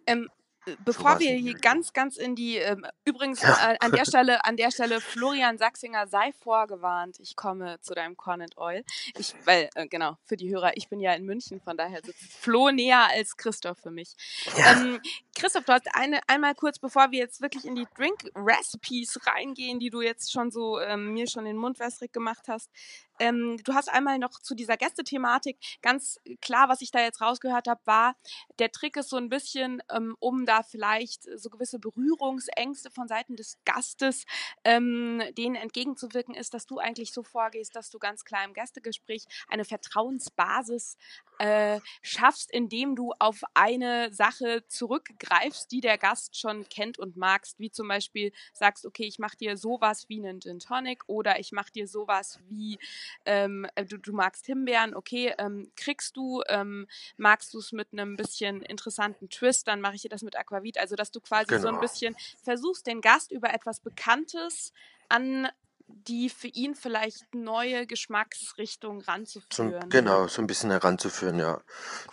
Ähm, 0.06 0.28
äh, 0.28 0.41
bevor 0.84 1.12
Sowas 1.12 1.20
wir 1.20 1.32
hier 1.34 1.54
ganz, 1.54 1.92
ganz 1.92 2.16
in 2.16 2.34
die, 2.34 2.56
ähm, 2.56 2.86
übrigens 3.04 3.42
Ja. 3.42 3.72
äh, 3.72 3.76
an 3.80 3.92
der 3.92 4.04
Stelle, 4.04 4.44
an 4.44 4.56
der 4.56 4.70
Stelle, 4.70 5.00
Florian 5.00 5.58
Sachsinger, 5.58 6.06
sei 6.06 6.32
vorgewarnt, 6.32 7.18
ich 7.20 7.36
komme 7.36 7.80
zu 7.80 7.94
deinem 7.94 8.16
Corn 8.16 8.42
and 8.42 8.56
Oil. 8.58 8.84
Ich, 9.16 9.34
weil, 9.44 9.68
äh, 9.74 9.86
genau, 9.86 10.16
für 10.24 10.36
die 10.36 10.50
Hörer, 10.52 10.76
ich 10.76 10.88
bin 10.88 11.00
ja 11.00 11.12
in 11.14 11.24
München, 11.24 11.60
von 11.60 11.76
daher 11.76 12.00
sitzt 12.04 12.22
Flo 12.32 12.70
näher 12.70 13.08
als 13.10 13.36
Christoph 13.36 13.78
für 13.78 13.90
mich. 13.90 14.14
Ja. 14.56 14.72
Ähm, 14.72 15.00
Christoph, 15.36 15.64
du 15.64 15.72
hast 15.72 15.88
eine, 15.94 16.20
einmal 16.28 16.54
kurz, 16.54 16.78
bevor 16.78 17.10
wir 17.10 17.18
jetzt 17.18 17.40
wirklich 17.40 17.64
in 17.64 17.74
die 17.74 17.86
Drink-Recipes 17.96 19.26
reingehen, 19.26 19.80
die 19.80 19.90
du 19.90 20.00
jetzt 20.02 20.32
schon 20.32 20.50
so 20.50 20.78
ähm, 20.80 21.12
mir 21.12 21.26
schon 21.28 21.44
den 21.44 21.56
Mund 21.56 21.78
wässrig 21.78 22.12
gemacht 22.12 22.44
hast. 22.48 22.70
Ähm, 23.18 23.58
du 23.64 23.74
hast 23.74 23.88
einmal 23.88 24.18
noch 24.18 24.40
zu 24.40 24.54
dieser 24.54 24.76
Gästethematik 24.76 25.58
ganz 25.82 26.20
klar, 26.40 26.68
was 26.68 26.80
ich 26.80 26.90
da 26.90 27.00
jetzt 27.00 27.20
rausgehört 27.20 27.68
habe, 27.68 27.80
war, 27.84 28.16
der 28.58 28.72
Trick 28.72 28.96
ist 28.96 29.10
so 29.10 29.16
ein 29.16 29.28
bisschen, 29.28 29.82
ähm, 29.90 30.16
um 30.18 30.46
da 30.46 30.62
vielleicht 30.62 31.24
so 31.38 31.50
gewisse 31.50 31.78
Berührungsängste 31.78 32.90
von 32.90 33.08
Seiten 33.08 33.36
des 33.36 33.58
Gastes 33.64 34.24
ähm, 34.64 35.22
denen 35.36 35.56
entgegenzuwirken, 35.56 36.34
ist, 36.34 36.54
dass 36.54 36.66
du 36.66 36.78
eigentlich 36.78 37.12
so 37.12 37.22
vorgehst, 37.22 37.76
dass 37.76 37.90
du 37.90 37.98
ganz 37.98 38.24
klar 38.24 38.44
im 38.44 38.54
Gästegespräch 38.54 39.24
eine 39.48 39.64
Vertrauensbasis 39.64 40.96
äh, 41.38 41.80
schaffst, 42.02 42.50
indem 42.52 42.94
du 42.94 43.12
auf 43.18 43.42
eine 43.54 44.12
Sache 44.12 44.64
zurückgreifst, 44.68 45.72
die 45.72 45.80
der 45.80 45.98
Gast 45.98 46.38
schon 46.38 46.68
kennt 46.68 46.98
und 46.98 47.16
magst, 47.16 47.58
wie 47.58 47.70
zum 47.70 47.88
Beispiel 47.88 48.32
sagst, 48.52 48.86
okay, 48.86 49.04
ich 49.04 49.18
mache 49.18 49.36
dir 49.36 49.56
sowas 49.56 50.08
wie 50.08 50.18
einen 50.18 50.40
Gin 50.40 50.60
Tonic 50.60 51.02
oder 51.08 51.40
ich 51.40 51.52
mache 51.52 51.72
dir 51.72 51.88
sowas 51.88 52.38
wie 52.48 52.78
ähm, 53.24 53.66
äh, 53.74 53.84
du, 53.84 53.98
du 53.98 54.12
magst 54.12 54.46
Himbeeren, 54.46 54.94
okay, 54.94 55.34
ähm, 55.38 55.70
kriegst 55.76 56.16
du, 56.16 56.42
ähm, 56.48 56.86
magst 57.16 57.54
du 57.54 57.58
es 57.58 57.72
mit 57.72 57.88
einem 57.92 58.16
bisschen 58.16 58.62
interessanten 58.62 59.28
Twist, 59.28 59.68
dann 59.68 59.80
mache 59.80 59.94
ich 59.96 60.02
dir 60.02 60.08
das 60.08 60.22
mit 60.22 60.36
Aquavit. 60.36 60.78
Also, 60.78 60.96
dass 60.96 61.10
du 61.10 61.20
quasi 61.20 61.58
so 61.58 61.68
ein 61.68 61.74
Genau. 61.74 61.80
bisschen 61.80 62.16
versuchst, 62.42 62.86
den 62.86 63.00
Gast 63.00 63.32
über 63.32 63.52
etwas 63.52 63.80
Bekanntes 63.80 64.72
an 65.08 65.48
die 65.88 66.30
für 66.30 66.48
ihn 66.48 66.74
vielleicht 66.74 67.34
neue 67.34 67.86
Geschmacksrichtung 67.86 69.00
So, 69.00 69.08
ranzuführen. 69.08 69.90
genau, 69.90 70.26
so 70.28 70.40
ein 70.42 70.46
bisschen 70.46 70.70
heranzuführen, 70.70 71.38
ja. 71.38 71.60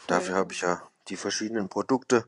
Dafür 0.08 0.36
habe 0.36 0.54
ich 0.54 0.62
ja 0.62 0.82
die 1.08 1.16
verschiedenen 1.16 1.70
Produkte 1.70 2.26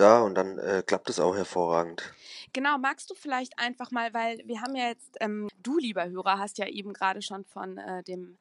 da 0.00 0.20
und 0.22 0.34
dann 0.34 0.58
äh, 0.58 0.82
klappt 0.86 1.10
es 1.10 1.20
auch 1.20 1.36
hervorragend. 1.36 2.12
Genau, 2.52 2.78
magst 2.78 3.10
du 3.10 3.14
vielleicht 3.14 3.58
einfach 3.58 3.90
mal, 3.90 4.14
weil 4.14 4.40
wir 4.44 4.60
haben 4.62 4.74
ja 4.74 4.88
jetzt, 4.88 5.16
ähm, 5.20 5.48
du 5.62 5.78
lieber 5.78 6.08
Hörer, 6.08 6.38
hast 6.38 6.58
ja 6.58 6.66
eben 6.66 6.92
gerade 6.92 7.22
schon 7.22 7.44
von 7.44 7.78
äh, 7.78 8.02
dem 8.02 8.38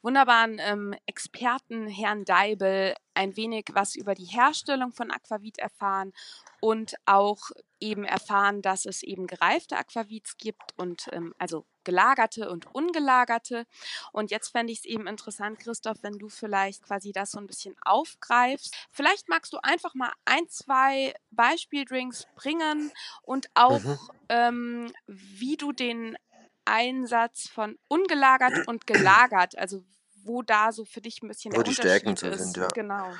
wunderbaren 0.00 0.58
ähm, 0.58 0.94
Experten 1.06 1.86
Herrn 1.86 2.24
Deibel 2.24 2.94
ein 3.14 3.36
wenig 3.36 3.66
was 3.72 3.94
über 3.94 4.14
die 4.14 4.24
Herstellung 4.24 4.92
von 4.92 5.10
Aquavit 5.10 5.58
erfahren 5.58 6.12
und 6.60 6.94
auch 7.04 7.50
eben 7.80 8.04
erfahren, 8.04 8.62
dass 8.62 8.86
es 8.86 9.02
eben 9.02 9.26
gereifte 9.26 9.76
Aquavits 9.76 10.36
gibt 10.38 10.74
und 10.76 11.08
ähm, 11.12 11.34
also 11.38 11.64
gelagerte 11.84 12.50
und 12.50 12.74
ungelagerte. 12.74 13.66
Und 14.12 14.30
jetzt 14.30 14.50
fände 14.50 14.72
ich 14.72 14.80
es 14.80 14.84
eben 14.84 15.06
interessant, 15.06 15.58
Christoph, 15.58 15.98
wenn 16.02 16.18
du 16.18 16.28
vielleicht 16.28 16.82
quasi 16.82 17.12
das 17.12 17.30
so 17.32 17.38
ein 17.38 17.46
bisschen 17.46 17.74
aufgreifst. 17.82 18.74
Vielleicht 18.90 19.28
magst 19.28 19.52
du 19.52 19.58
einfach 19.62 19.94
mal 19.94 20.12
ein, 20.24 20.48
zwei 20.48 21.14
Beispieldrinks 21.30 22.26
bringen 22.34 22.92
und 23.22 23.48
auch, 23.54 23.80
Mhm. 23.80 23.98
ähm, 24.28 24.92
wie 25.06 25.56
du 25.56 25.72
den 25.72 26.16
Einsatz 26.64 27.48
von 27.48 27.78
ungelagert 27.88 28.66
und 28.68 28.86
gelagert, 28.86 29.58
also 29.58 29.82
wo 30.24 30.42
da 30.42 30.70
so 30.72 30.84
für 30.84 31.00
dich 31.00 31.20
ein 31.22 31.28
bisschen 31.28 31.52
Wo 31.52 31.56
der 31.56 31.64
die 31.64 31.70
Unterschied 31.70 32.18
Stärken 32.18 32.32
ist. 32.32 32.54
sind, 32.54 32.56
ja. 32.56 32.68
Genau. 32.74 33.12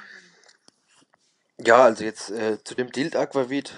Ja, 1.58 1.84
also 1.84 2.04
jetzt 2.04 2.30
äh, 2.30 2.62
zu 2.64 2.74
dem 2.74 2.90
Dild 2.90 3.14
Aquavit, 3.16 3.74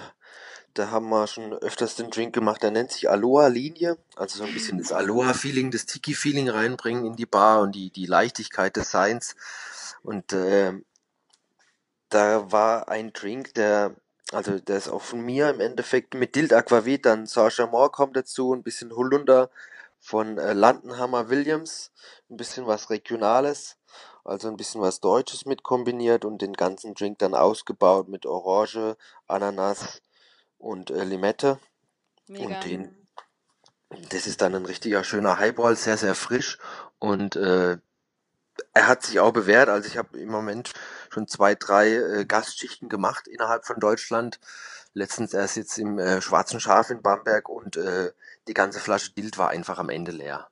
da 0.75 0.91
haben 0.91 1.09
wir 1.09 1.25
schon 1.25 1.53
öfters 1.53 1.95
den 1.95 2.09
Drink 2.09 2.33
gemacht, 2.33 2.61
der 2.61 2.69
nennt 2.69 2.91
sich 2.91 3.09
Aloha 3.09 3.47
Linie, 3.47 3.97
also 4.17 4.39
so 4.39 4.43
ein 4.43 4.53
bisschen 4.53 4.77
das 4.77 4.91
Aloha-Feeling, 4.91 5.71
das 5.71 5.85
Tiki-Feeling 5.85 6.49
reinbringen 6.49 7.05
in 7.05 7.15
die 7.15 7.25
Bar 7.25 7.61
und 7.61 7.73
die, 7.73 7.89
die 7.91 8.05
Leichtigkeit 8.05 8.75
des 8.75 8.91
Seins. 8.91 9.35
Und 10.03 10.33
äh, 10.33 10.73
da 12.09 12.51
war 12.51 12.89
ein 12.89 13.13
Drink, 13.13 13.53
der, 13.53 13.95
also 14.33 14.59
der 14.59 14.77
ist 14.77 14.89
auch 14.89 15.01
von 15.01 15.21
mir 15.21 15.49
im 15.49 15.61
Endeffekt 15.61 16.13
mit 16.13 16.35
Dild 16.35 16.51
Aquavit, 16.51 17.05
dann 17.05 17.25
Saint-Chamond 17.25 17.93
kommt 17.93 18.17
dazu, 18.17 18.53
ein 18.53 18.63
bisschen 18.63 18.93
Holunder 18.93 19.49
von 20.01 20.37
äh, 20.37 20.51
Landenhammer 20.51 21.29
Williams, 21.29 21.91
ein 22.29 22.35
bisschen 22.35 22.67
was 22.67 22.89
Regionales, 22.89 23.77
also 24.25 24.49
ein 24.49 24.57
bisschen 24.57 24.81
was 24.81 24.99
Deutsches 24.99 25.45
mit 25.45 25.63
kombiniert 25.63 26.25
und 26.25 26.41
den 26.41 26.53
ganzen 26.53 26.95
Drink 26.95 27.19
dann 27.19 27.33
ausgebaut 27.33 28.09
mit 28.09 28.25
Orange, 28.25 28.97
Ananas 29.27 30.01
und 30.57 30.89
äh, 30.91 31.03
Limette. 31.03 31.59
Mega. 32.27 32.45
Und 32.45 32.65
den, 32.65 33.07
das 34.09 34.27
ist 34.27 34.41
dann 34.41 34.55
ein 34.55 34.65
richtiger 34.65 35.03
schöner 35.03 35.37
Highball, 35.39 35.75
sehr, 35.75 35.97
sehr 35.97 36.15
frisch 36.15 36.57
und 36.99 37.35
äh, 37.35 37.77
er 38.73 38.87
hat 38.87 39.03
sich 39.03 39.19
auch 39.19 39.31
bewährt. 39.31 39.69
Also 39.69 39.87
ich 39.87 39.97
habe 39.97 40.17
im 40.17 40.29
Moment 40.29 40.73
schon 41.09 41.27
zwei, 41.27 41.55
drei 41.55 41.93
äh, 41.93 42.25
Gastschichten 42.25 42.89
gemacht 42.89 43.27
innerhalb 43.27 43.65
von 43.65 43.79
Deutschland. 43.79 44.39
Letztens 44.93 45.33
erst 45.33 45.57
jetzt 45.57 45.77
im 45.77 45.99
äh, 45.99 46.21
Schwarzen 46.21 46.59
Schaf 46.59 46.89
in 46.89 47.01
Bamberg 47.01 47.49
und 47.49 47.75
äh, 47.77 48.11
die 48.47 48.53
ganze 48.53 48.79
Flasche 48.79 49.11
Dild 49.11 49.37
war 49.37 49.49
einfach 49.49 49.77
am 49.77 49.89
Ende 49.89 50.11
leer. 50.11 50.49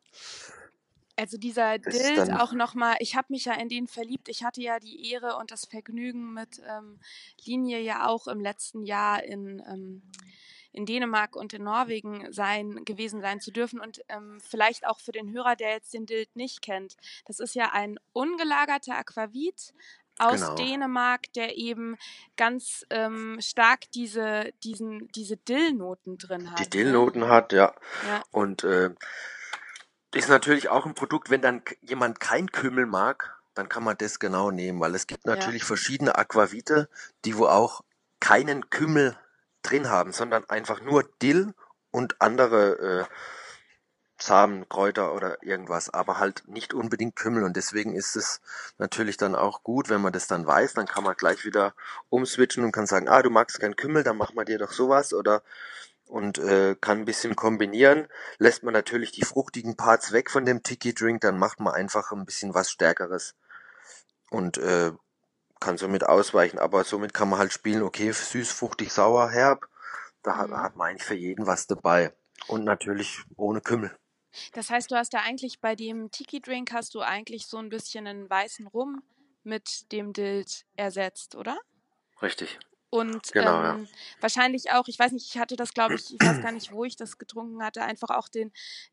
Also 1.16 1.38
dieser 1.38 1.78
Dild 1.78 2.32
auch 2.34 2.54
nochmal, 2.54 2.96
ich 3.00 3.16
habe 3.16 3.28
mich 3.30 3.46
ja 3.46 3.54
in 3.54 3.70
den 3.70 3.88
verliebt. 3.88 4.30
Ich 4.30 4.44
hatte 4.44 4.62
ja 4.62 4.80
die 4.80 5.12
Ehre 5.12 5.36
und 5.38 5.52
das 5.52 5.66
Vergnügen 5.66 6.34
mit 6.34 6.60
ähm, 6.68 7.00
Linie 7.46 7.82
ja 7.82 8.08
auch 8.08 8.28
im 8.28 8.42
letzten 8.42 8.84
Jahr 8.84 9.24
in, 9.24 9.62
ähm, 9.68 10.02
in 10.72 10.88
Dänemark 10.88 11.36
und 11.36 11.54
in 11.54 11.64
Norwegen 11.64 12.32
sein, 12.34 12.84
gewesen 12.84 13.22
sein 13.22 13.40
zu 13.40 13.52
dürfen. 13.52 13.80
Und 13.80 14.02
ähm, 14.10 14.40
vielleicht 14.42 14.88
auch 14.88 15.00
für 15.00 15.12
den 15.12 15.32
Hörer, 15.32 15.56
der 15.56 15.70
jetzt 15.70 15.94
den 15.94 16.08
Dild 16.08 16.36
nicht 16.36 16.64
kennt. 16.64 16.98
Das 17.26 17.40
ist 17.40 17.54
ja 17.54 17.72
ein 17.72 18.00
ungelagerter 18.14 18.98
Aquavit 18.98 19.74
aus 20.18 20.42
Genau. 20.42 20.56
Dänemark, 20.56 21.32
der 21.34 21.58
eben 21.58 21.98
ganz 22.38 22.86
ähm, 22.90 23.38
stark 23.40 23.92
diese, 23.92 24.52
diesen, 24.64 25.08
diese 25.10 25.38
Dill-Noten 25.38 26.18
drin 26.18 26.52
hat. 26.52 26.60
Die 26.60 26.64
ne? 26.64 26.70
Dillnoten 26.70 27.28
hat, 27.28 27.54
ja. 27.54 27.74
Ja. 28.08 28.24
Und 28.32 28.64
äh, 28.64 28.92
ist 30.14 30.30
natürlich 30.30 30.70
auch 30.70 30.86
ein 30.86 30.96
Produkt, 30.96 31.30
wenn 31.30 31.42
dann 31.42 31.62
jemand 31.82 32.20
kein 32.20 32.52
Kümmel 32.52 32.86
mag, 32.86 33.36
dann 33.54 33.70
kann 33.70 33.84
man 33.84 33.98
das 33.98 34.20
genau 34.20 34.52
nehmen, 34.52 34.80
weil 34.80 34.96
es 34.96 35.08
gibt 35.08 35.26
Ja. 35.26 35.32
natürlich 35.32 35.64
verschiedene 35.64 36.16
Aquavite, 36.18 36.90
die 37.26 37.38
wo 37.38 37.48
auch 37.48 37.84
keinen 38.20 38.70
Kümmel 38.70 39.18
drin 39.64 39.90
haben, 39.90 40.12
sondern 40.14 40.48
einfach 40.50 40.82
nur 40.82 41.04
Dill 41.22 41.54
und 41.92 42.22
andere 42.22 43.08
äh, 43.10 43.16
Samen, 44.20 44.70
Kräuter 44.70 45.14
oder 45.14 45.44
irgendwas, 45.44 45.90
aber 45.90 46.18
halt 46.20 46.44
nicht 46.48 46.74
unbedingt 46.74 47.16
Kümmel 47.16 47.44
und 47.44 47.58
deswegen 47.58 47.94
ist 47.96 48.16
es 48.16 48.42
natürlich 48.78 49.18
dann 49.18 49.36
auch 49.36 49.64
gut, 49.64 49.90
wenn 49.90 50.02
man 50.02 50.14
das 50.14 50.28
dann 50.28 50.48
weiß, 50.48 50.74
dann 50.74 50.88
kann 50.88 51.04
man 51.04 51.16
gleich 51.16 51.44
wieder 51.44 51.74
umswitchen 52.10 52.64
und 52.64 52.72
kann 52.72 52.86
sagen, 52.88 53.10
ah, 53.10 53.22
du 53.22 53.30
magst 53.30 53.60
keinen 53.60 53.76
Kümmel, 53.76 54.04
dann 54.04 54.18
machen 54.18 54.38
wir 54.38 54.46
dir 54.46 54.60
doch 54.60 54.72
sowas 54.72 55.14
oder 55.14 55.44
und 56.08 56.38
äh, 56.38 56.76
kann 56.80 57.00
ein 57.00 57.06
bisschen 57.06 57.36
kombinieren. 57.36 58.08
Lässt 58.38 58.64
man 58.64 58.74
natürlich 58.74 59.12
die 59.12 59.24
fruchtigen 59.24 59.76
Parts 59.76 60.12
weg 60.12 60.30
von 60.30 60.46
dem 60.46 60.64
Tiki 60.64 60.94
Drink, 60.94 61.22
dann 61.22 61.38
macht 61.38 61.60
man 61.60 61.74
einfach 61.74 62.12
ein 62.12 62.26
bisschen 62.26 62.54
was 62.54 62.70
Stärkeres 62.70 63.36
und 64.30 64.58
äh, 64.58 64.92
kann 65.60 65.78
somit 65.78 66.04
ausweichen. 66.04 66.60
Aber 66.60 66.84
somit 66.84 67.14
kann 67.14 67.30
man 67.30 67.40
halt 67.40 67.54
spielen, 67.54 67.84
okay, 67.84 68.12
süß, 68.12 68.52
fruchtig, 68.52 68.92
sauer, 68.92 69.30
herb. 69.30 69.68
Da 70.22 70.38
hat, 70.38 70.50
Mhm. 70.50 70.58
hat 70.58 70.76
man 70.76 70.90
eigentlich 70.90 71.04
für 71.04 71.16
jeden 71.16 71.48
was 71.48 71.68
dabei. 71.68 72.14
Und 72.48 72.64
natürlich 72.66 73.24
ohne 73.38 73.62
Kümmel. 73.62 73.96
Das 74.54 74.70
heißt, 74.70 74.92
du 74.92 74.96
hast 74.96 75.14
da 75.14 75.20
eigentlich 75.20 75.62
bei 75.62 75.76
dem 75.76 76.10
Tiki-Drink 76.12 76.74
hast 76.74 76.96
du 76.96 77.02
eigentlich 77.02 77.46
so 77.48 77.58
ein 77.58 77.70
bisschen 77.70 78.08
einen 78.08 78.30
weißen 78.30 78.68
Rum 78.68 79.04
mit 79.44 79.92
dem 79.92 80.12
Dild 80.14 80.66
ersetzt, 80.76 81.36
oder? 81.36 81.58
Richtig. 82.22 82.60
Und 82.94 83.32
Genau, 83.32 83.64
ja. 83.64 83.74
ähm, 83.74 83.88
wahrscheinlich 84.22 84.72
auch, 84.72 84.88
ich 84.88 85.00
weiß 85.00 85.14
nicht, 85.14 85.28
ich 85.34 85.42
hatte 85.42 85.56
das, 85.56 85.74
glaube 85.74 85.96
ich, 85.96 86.14
ich 86.14 86.20
weiß 86.24 86.44
gar 86.44 86.52
nicht, 86.52 86.72
wo 86.72 86.86
ich 86.86 86.96
das 86.96 87.18
getrunken 87.18 87.64
hatte, 87.64 87.82
einfach 87.82 88.12
auch 88.12 88.28
den 88.28 88.52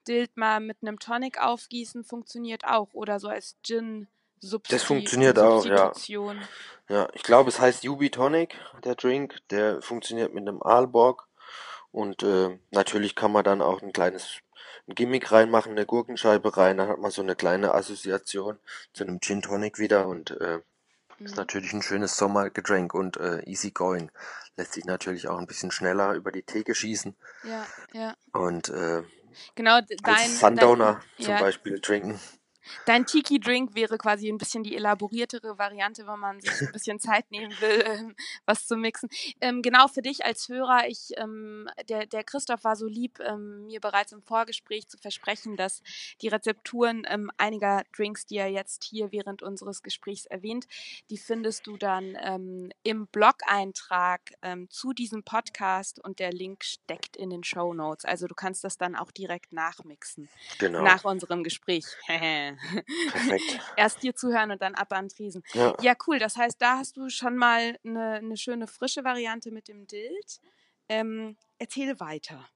Dild 0.09 0.39
mal 0.39 0.59
mit 0.61 0.79
einem 0.81 0.99
Tonic 0.99 1.39
aufgießen, 1.39 2.03
funktioniert 2.05 2.65
auch. 2.65 2.95
Oder 2.95 3.21
so 3.21 3.29
als 3.29 3.57
Gin 3.63 4.07
Substi 4.41 4.73
Das 4.73 4.85
funktioniert 4.85 5.39
auch, 5.39 5.67
ja. 5.67 5.89
Substitution. 5.89 6.41
Ja, 6.89 7.09
ich 7.13 7.23
glaube, 7.25 7.51
es 7.51 7.61
heißt 7.61 7.85
Yubi 7.85 8.11
Tonic, 8.11 8.57
der 8.85 8.95
Drink. 8.95 9.37
Der 9.51 9.83
funktioniert 9.83 10.33
mit 10.33 10.49
einem 10.49 10.63
Aalborg. 10.63 11.29
Und 11.93 12.23
äh, 12.23 12.59
natürlich 12.71 13.15
kann 13.15 13.33
man 13.33 13.45
dann 13.45 13.61
auch 13.61 13.83
ein 13.83 13.93
kleines 13.93 14.39
ein 14.89 14.95
Gimmick 14.95 15.31
reinmachen, 15.31 15.73
eine 15.73 15.85
Gurkenscheibe 15.85 16.57
rein. 16.57 16.79
Dann 16.79 16.89
hat 16.89 17.01
man 17.01 17.11
so 17.11 17.21
eine 17.21 17.37
kleine 17.37 17.75
Assoziation 17.75 18.59
zu 18.95 19.05
einem 19.05 19.21
Gin 19.21 19.43
Tonic 19.43 19.79
wieder. 19.79 20.07
Und 20.07 20.31
äh, 20.41 20.61
ist 21.25 21.33
Mhm. 21.33 21.37
natürlich 21.37 21.73
ein 21.73 21.83
schönes 21.83 22.17
Sommergetränk 22.17 22.95
und 22.95 23.17
äh, 23.17 23.43
easy 23.45 23.71
going. 23.71 24.11
Lässt 24.57 24.73
sich 24.75 24.85
natürlich 24.85 25.29
auch 25.29 25.39
ein 25.39 25.47
bisschen 25.47 25.71
schneller 25.71 26.15
über 26.15 26.33
die 26.33 26.43
Theke 26.43 26.75
schießen. 26.75 27.17
Ja, 27.43 27.67
ja. 27.93 28.17
Und 28.33 28.69
äh, 28.71 29.03
Genau, 29.55 29.81
dein, 29.81 30.15
als 30.15 30.41
Sundowner 30.41 30.95
dein, 30.95 31.25
zum 31.25 31.35
ja, 31.35 31.41
Beispiel 31.41 31.81
trinken. 31.81 32.21
Dein 32.87 33.07
Tiki-Drink 33.07 33.75
wäre 33.75 33.99
quasi 33.99 34.29
ein 34.29 34.39
bisschen 34.39 34.63
die 34.63 34.77
elaboriertere 34.77 35.59
Variante, 35.59 36.07
wenn 36.07 36.19
man 36.19 36.41
sich 36.41 36.61
ein 36.61 36.73
bisschen 36.73 36.99
Zeit 37.01 37.31
nehmen 37.31 37.53
will, 37.61 37.83
ähm, 37.87 38.17
was 38.47 38.67
zu 38.67 38.77
mixen. 38.77 39.09
Ähm, 39.41 39.63
genau 39.63 39.89
für 39.89 40.03
dich 40.03 40.25
als 40.25 40.49
Hörer, 40.49 40.89
ich, 40.89 41.11
ähm, 41.17 41.69
der, 41.89 42.07
der 42.07 42.25
Christoph 42.25 42.65
war 42.65 42.77
so 42.77 42.87
lieb, 42.87 43.19
ähm, 43.21 43.67
mir 43.67 43.81
bereits 43.81 44.13
im 44.13 44.23
Vorgespräch 44.23 44.89
zu 44.89 44.99
versprechen, 44.99 45.57
dass 45.57 45.83
die 46.23 46.29
Rezepturen 46.29 47.05
ähm, 47.09 47.31
einiger 47.39 47.83
Drinks, 47.97 48.27
die 48.27 48.37
er 48.37 48.49
jetzt 48.49 48.85
hier 48.85 49.13
während 49.13 49.43
unseres 49.43 49.83
Gesprächs 49.83 50.27
erwähnt, 50.27 50.67
die 51.11 51.19
findest 51.19 51.67
du 51.67 51.77
dann 51.77 52.17
ähm, 52.23 52.71
im 52.83 53.07
Blog-Eintrag 53.09 54.21
zu 54.69 54.93
diesem 54.93 55.23
Podcast 55.23 56.03
und 56.03 56.19
der 56.19 56.33
Link 56.33 56.65
steckt 56.65 57.17
in 57.17 57.31
den 57.31 57.45
Show 57.45 57.75
Notes. 57.75 58.05
Also 58.05 58.27
du 58.27 58.35
kannst 58.35 58.65
das 58.65 58.79
dann 58.79 58.97
auch 58.97 59.11
direkt 59.11 59.53
nachmixen 59.53 60.29
Genau. 60.59 60.83
nach 60.83 61.05
unserem 61.05 61.43
Gespräch. 61.43 61.85
Perfekt. 63.13 63.61
Erst 63.77 64.03
dir 64.03 64.15
zuhören 64.15 64.51
und 64.51 64.63
dann 64.63 64.75
ab 64.75 64.93
an 64.93 65.07
den 65.07 65.17
Tresen. 65.17 65.43
Ja. 65.53 65.75
Ja, 65.81 65.95
cool. 66.07 66.19
Das 66.19 66.37
heißt, 66.37 66.61
da 66.61 66.79
hast 66.79 66.97
du 66.97 67.09
schon 67.09 67.37
mal 67.37 67.79
eine, 67.85 68.15
eine 68.15 68.37
schöne 68.37 68.67
frische 68.67 69.05
Variante 69.05 69.51
mit 69.51 69.69
dem 69.69 69.87
Dild. 69.87 70.41
Ähm, 70.89 71.37
erzähle 71.59 72.01
weiter. 72.01 72.49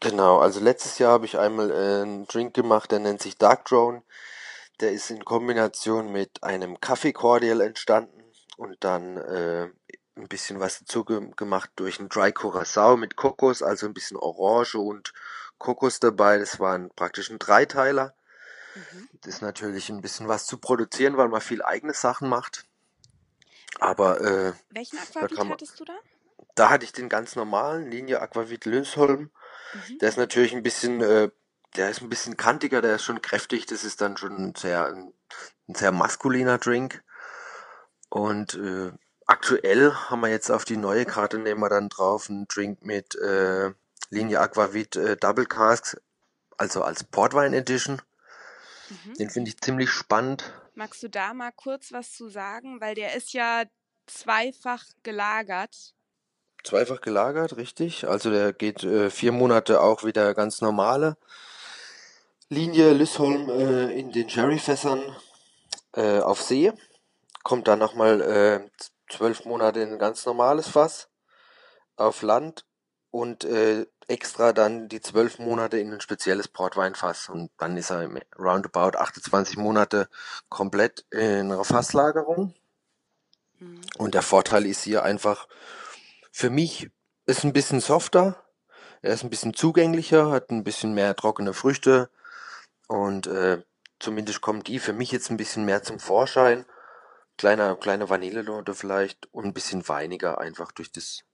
Genau, 0.00 0.38
also 0.38 0.60
letztes 0.60 0.98
Jahr 0.98 1.12
habe 1.12 1.26
ich 1.26 1.38
einmal 1.38 1.70
äh, 1.70 2.02
einen 2.02 2.26
Drink 2.26 2.54
gemacht, 2.54 2.90
der 2.90 2.98
nennt 2.98 3.20
sich 3.22 3.36
Dark 3.36 3.66
Drone. 3.66 4.02
Der 4.80 4.92
ist 4.92 5.10
in 5.10 5.24
Kombination 5.24 6.12
mit 6.12 6.42
einem 6.42 6.80
Kaffee 6.80 7.12
Cordial 7.12 7.60
entstanden 7.60 8.22
und 8.56 8.76
dann 8.84 9.16
äh, 9.16 9.68
ein 10.16 10.28
bisschen 10.28 10.60
was 10.60 10.80
dazu 10.80 11.04
ge 11.04 11.30
gemacht 11.36 11.70
durch 11.76 11.98
einen 11.98 12.08
Dry 12.08 12.32
Curacao 12.32 12.96
mit 12.96 13.16
Kokos, 13.16 13.62
also 13.62 13.86
ein 13.86 13.94
bisschen 13.94 14.16
Orange 14.16 14.76
und 14.78 15.12
Kokos 15.58 16.00
dabei. 16.00 16.38
Das 16.38 16.58
war 16.58 16.74
ein, 16.74 16.90
praktisch 16.90 17.30
ein 17.30 17.38
Dreiteiler. 17.38 18.14
Mhm. 18.76 19.08
Das 19.22 19.34
ist 19.34 19.42
natürlich 19.42 19.88
ein 19.88 20.02
bisschen 20.02 20.28
was 20.28 20.46
zu 20.46 20.58
produzieren, 20.58 21.16
weil 21.16 21.28
man 21.28 21.40
viel 21.40 21.62
eigene 21.62 21.94
Sachen 21.94 22.28
macht. 22.28 22.66
Aber 23.78 24.20
äh, 24.20 24.52
Welchen 24.70 24.98
Aquavit 24.98 25.38
man, 25.38 25.50
hattest 25.50 25.80
du 25.80 25.84
da? 25.84 25.94
da 26.54 26.70
hatte 26.70 26.84
ich 26.84 26.92
den 26.92 27.08
ganz 27.08 27.36
normalen 27.36 27.90
Linie 27.90 28.20
Aquavit 28.20 28.64
Lönsholm. 28.64 29.30
Mhm. 29.72 29.98
Der 29.98 30.08
ist 30.08 30.18
natürlich 30.18 30.54
ein 30.54 30.62
bisschen, 30.62 31.00
äh, 31.00 31.30
der 31.76 31.90
ist 31.90 32.00
ein 32.00 32.08
bisschen 32.08 32.36
kantiger, 32.36 32.80
der 32.80 32.96
ist 32.96 33.04
schon 33.04 33.22
kräftig. 33.22 33.66
Das 33.66 33.84
ist 33.84 34.00
dann 34.00 34.16
schon 34.16 34.36
ein 34.36 34.54
sehr, 34.54 34.86
ein, 34.86 35.12
ein 35.68 35.74
sehr 35.74 35.92
maskuliner 35.92 36.58
Drink. 36.58 37.02
Und 38.08 38.54
äh, 38.54 38.92
aktuell 39.26 39.92
haben 39.92 40.20
wir 40.20 40.28
jetzt 40.28 40.50
auf 40.50 40.64
die 40.64 40.76
neue 40.76 41.04
Karte 41.04 41.38
nehmen 41.38 41.60
wir 41.60 41.68
dann 41.68 41.88
drauf 41.88 42.30
einen 42.30 42.46
Drink 42.48 42.82
mit 42.82 43.14
äh, 43.16 43.72
Linie 44.10 44.40
Aquavit 44.40 44.96
äh, 44.96 45.16
Double 45.16 45.46
Casks, 45.46 45.96
also 46.56 46.82
als 46.82 47.04
Portwein 47.04 47.52
Edition. 47.52 48.00
Mhm. 48.88 49.14
Den 49.14 49.30
finde 49.30 49.50
ich 49.50 49.60
ziemlich 49.60 49.90
spannend. 49.90 50.52
Magst 50.74 51.02
du 51.02 51.08
da 51.08 51.34
mal 51.34 51.52
kurz 51.52 51.92
was 51.92 52.12
zu 52.12 52.28
sagen? 52.28 52.80
Weil 52.80 52.94
der 52.94 53.14
ist 53.14 53.32
ja 53.32 53.64
zweifach 54.06 54.84
gelagert. 55.02 55.94
Zweifach 56.64 57.00
gelagert, 57.00 57.56
richtig. 57.56 58.06
Also 58.08 58.30
der 58.30 58.52
geht 58.52 58.82
äh, 58.82 59.10
vier 59.10 59.32
Monate 59.32 59.80
auch 59.80 60.04
wieder 60.04 60.34
ganz 60.34 60.60
normale 60.60 61.16
Linie 62.48 62.92
Lysholm 62.92 63.48
äh, 63.48 63.98
in 63.98 64.12
den 64.12 64.28
Sherryfässern 64.28 65.02
äh, 65.92 66.20
auf 66.20 66.42
See. 66.42 66.72
Kommt 67.42 67.68
dann 67.68 67.78
nochmal 67.78 68.20
äh, 68.20 68.70
zwölf 69.08 69.44
Monate 69.44 69.80
in 69.80 69.92
ein 69.92 69.98
ganz 69.98 70.26
normales 70.26 70.68
Fass 70.68 71.08
auf 71.96 72.22
Land 72.22 72.64
und 73.10 73.44
äh, 73.44 73.86
extra 74.08 74.52
dann 74.52 74.88
die 74.88 75.00
zwölf 75.00 75.38
Monate 75.38 75.78
in 75.78 75.92
ein 75.92 76.00
spezielles 76.00 76.48
Portweinfass. 76.48 77.28
Und 77.28 77.50
dann 77.58 77.76
ist 77.76 77.90
er 77.90 78.04
im 78.04 78.18
roundabout 78.38 78.96
28 78.98 79.56
Monate 79.56 80.08
komplett 80.48 81.04
in 81.10 81.52
einer 81.52 81.64
Fasslagerung. 81.64 82.54
Mhm. 83.58 83.80
Und 83.98 84.14
der 84.14 84.22
Vorteil 84.22 84.66
ist 84.66 84.82
hier 84.82 85.02
einfach, 85.02 85.48
für 86.30 86.50
mich 86.50 86.90
ist 87.26 87.44
ein 87.44 87.52
bisschen 87.52 87.80
softer, 87.80 88.36
er 89.02 89.14
ist 89.14 89.24
ein 89.24 89.30
bisschen 89.30 89.54
zugänglicher, 89.54 90.30
hat 90.30 90.50
ein 90.50 90.64
bisschen 90.64 90.94
mehr 90.94 91.14
trockene 91.16 91.52
Früchte 91.52 92.10
und 92.88 93.26
äh, 93.26 93.62
zumindest 93.98 94.40
kommen 94.40 94.62
die 94.62 94.78
für 94.78 94.92
mich 94.92 95.12
jetzt 95.12 95.30
ein 95.30 95.36
bisschen 95.36 95.64
mehr 95.64 95.82
zum 95.82 95.98
Vorschein. 95.98 96.66
Kleiner, 97.36 97.76
kleine 97.76 98.08
Vanillenote 98.08 98.74
vielleicht 98.74 99.26
und 99.32 99.44
ein 99.44 99.52
bisschen 99.52 99.86
weiniger 99.88 100.38
einfach 100.38 100.72
durch 100.72 100.90
das, 100.90 101.24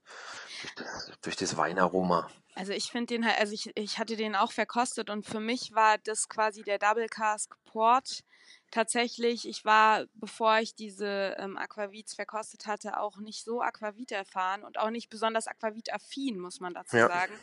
durch 0.61 0.75
das, 0.75 1.13
durch 1.23 1.37
das 1.37 1.57
Weinaroma. 1.57 2.29
Also 2.55 2.73
ich 2.73 2.91
finde 2.91 3.07
den 3.15 3.27
halt, 3.27 3.39
also 3.41 3.55
ich, 3.55 3.71
ich 3.77 3.99
hatte 3.99 4.17
den 4.17 4.35
auch 4.37 4.53
verkostet 4.53 5.09
und 5.11 5.25
für 5.25 5.41
mich 5.41 5.75
war 5.75 5.99
das 5.99 6.29
quasi 6.29 6.63
der 6.63 6.79
Double 6.79 7.07
Cask 7.09 7.55
Port. 7.65 8.25
Tatsächlich, 8.71 9.47
ich 9.47 9.65
war, 9.65 10.07
bevor 10.15 10.59
ich 10.59 10.75
diese 10.75 11.37
ähm, 11.39 11.57
Aquavits 11.59 12.15
verkostet 12.15 12.67
hatte, 12.67 12.99
auch 12.99 13.19
nicht 13.19 13.45
so 13.45 13.61
Aquavit 13.61 14.13
erfahren 14.13 14.65
und 14.65 14.79
auch 14.79 14.91
nicht 14.91 15.11
besonders 15.11 15.47
Aquavit-affin, 15.47 16.39
muss 16.39 16.59
man 16.61 16.73
dazu 16.75 16.97
Ja. 16.97 17.09
sagen. 17.09 17.35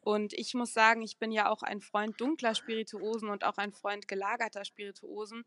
Und 0.00 0.32
ich 0.32 0.54
muss 0.54 0.72
sagen, 0.72 1.02
ich 1.02 1.18
bin 1.18 1.32
ja 1.32 1.50
auch 1.50 1.62
ein 1.62 1.80
Freund 1.80 2.20
dunkler 2.20 2.54
Spirituosen 2.54 3.28
und 3.28 3.44
auch 3.44 3.58
ein 3.58 3.72
Freund 3.72 4.08
gelagerter 4.08 4.64
Spirituosen. 4.64 5.44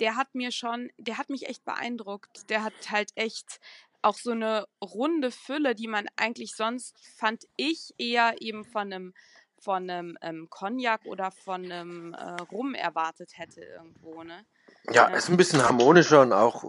Der 0.00 0.16
hat 0.16 0.34
mir 0.34 0.50
schon, 0.50 0.90
der 0.98 1.16
hat 1.16 1.30
mich 1.30 1.48
echt 1.48 1.64
beeindruckt. 1.64 2.50
Der 2.50 2.62
hat 2.62 2.74
halt 2.90 3.12
echt 3.14 3.60
auch 4.02 4.18
so 4.18 4.32
eine 4.32 4.66
runde 4.82 5.30
Fülle, 5.30 5.74
die 5.74 5.88
man 5.88 6.06
eigentlich 6.16 6.54
sonst, 6.54 6.94
fand 7.16 7.44
ich, 7.56 7.94
eher 7.98 8.34
eben 8.40 8.64
von 8.64 8.92
einem 8.92 9.14
von 9.58 9.88
einem 9.88 10.18
ähm, 10.22 10.48
Cognac 10.50 11.06
oder 11.06 11.30
von 11.30 11.64
einem 11.64 12.14
äh, 12.14 12.42
Rum 12.50 12.74
erwartet 12.74 13.38
hätte 13.38 13.60
irgendwo, 13.60 14.24
ne? 14.24 14.44
Ja, 14.90 15.08
Ja. 15.08 15.16
ist 15.16 15.28
ein 15.28 15.36
bisschen 15.36 15.62
harmonischer 15.62 16.22
und 16.22 16.32
auch 16.32 16.64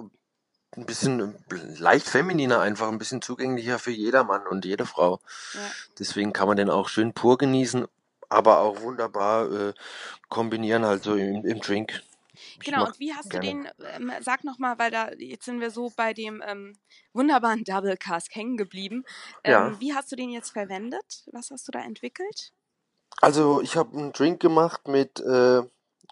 ein 0.76 0.86
bisschen 0.86 1.36
leicht 1.50 2.08
femininer, 2.08 2.62
einfach 2.62 2.90
ein 2.90 3.00
bisschen 3.00 3.22
zugänglicher 3.24 3.80
für 3.80 3.92
jedermann 3.92 4.46
und 4.46 4.66
jede 4.66 4.86
Frau. 4.86 5.20
Ja. 5.54 5.72
Deswegen 5.98 6.34
kann 6.34 6.48
man 6.48 6.58
den 6.58 6.70
auch 6.70 6.88
schön 6.88 7.14
pur 7.14 7.38
genießen, 7.40 7.88
aber 8.30 8.60
auch 8.60 8.82
wunderbar 8.82 9.52
äh, 9.52 9.74
kombinieren, 10.30 10.86
halt 10.86 11.04
so 11.04 11.16
im, 11.16 11.46
im 11.46 11.60
Drink. 11.62 12.04
Genau, 12.60 12.86
und 12.86 13.00
wie 13.00 13.14
hast 13.14 13.30
gerne. 13.30 13.46
du 13.46 13.52
den, 13.52 13.70
ähm, 13.96 14.12
sag 14.22 14.44
nochmal, 14.44 14.78
weil 14.80 14.92
da, 14.92 15.12
jetzt 15.14 15.46
sind 15.46 15.60
wir 15.60 15.72
so 15.72 15.92
bei 15.96 16.14
dem 16.14 16.42
ähm, 16.46 16.74
wunderbaren 17.14 17.64
Double 17.64 17.98
Cask 17.98 18.34
hängen 18.36 18.58
geblieben. 18.58 19.04
Ähm, 19.44 19.52
Ja. 19.52 19.80
Wie 19.80 19.94
hast 19.94 20.12
du 20.12 20.16
den 20.16 20.30
jetzt 20.30 20.52
verwendet? 20.52 21.24
Was 21.32 21.52
hast 21.52 21.68
du 21.68 21.72
da 21.72 21.80
entwickelt? 21.80 22.52
Also 23.22 23.62
ich 23.62 23.78
habe 23.78 23.98
einen 23.98 24.12
Drink 24.12 24.42
gemacht 24.42 24.88
mit, 24.88 25.20
äh, 25.20 25.62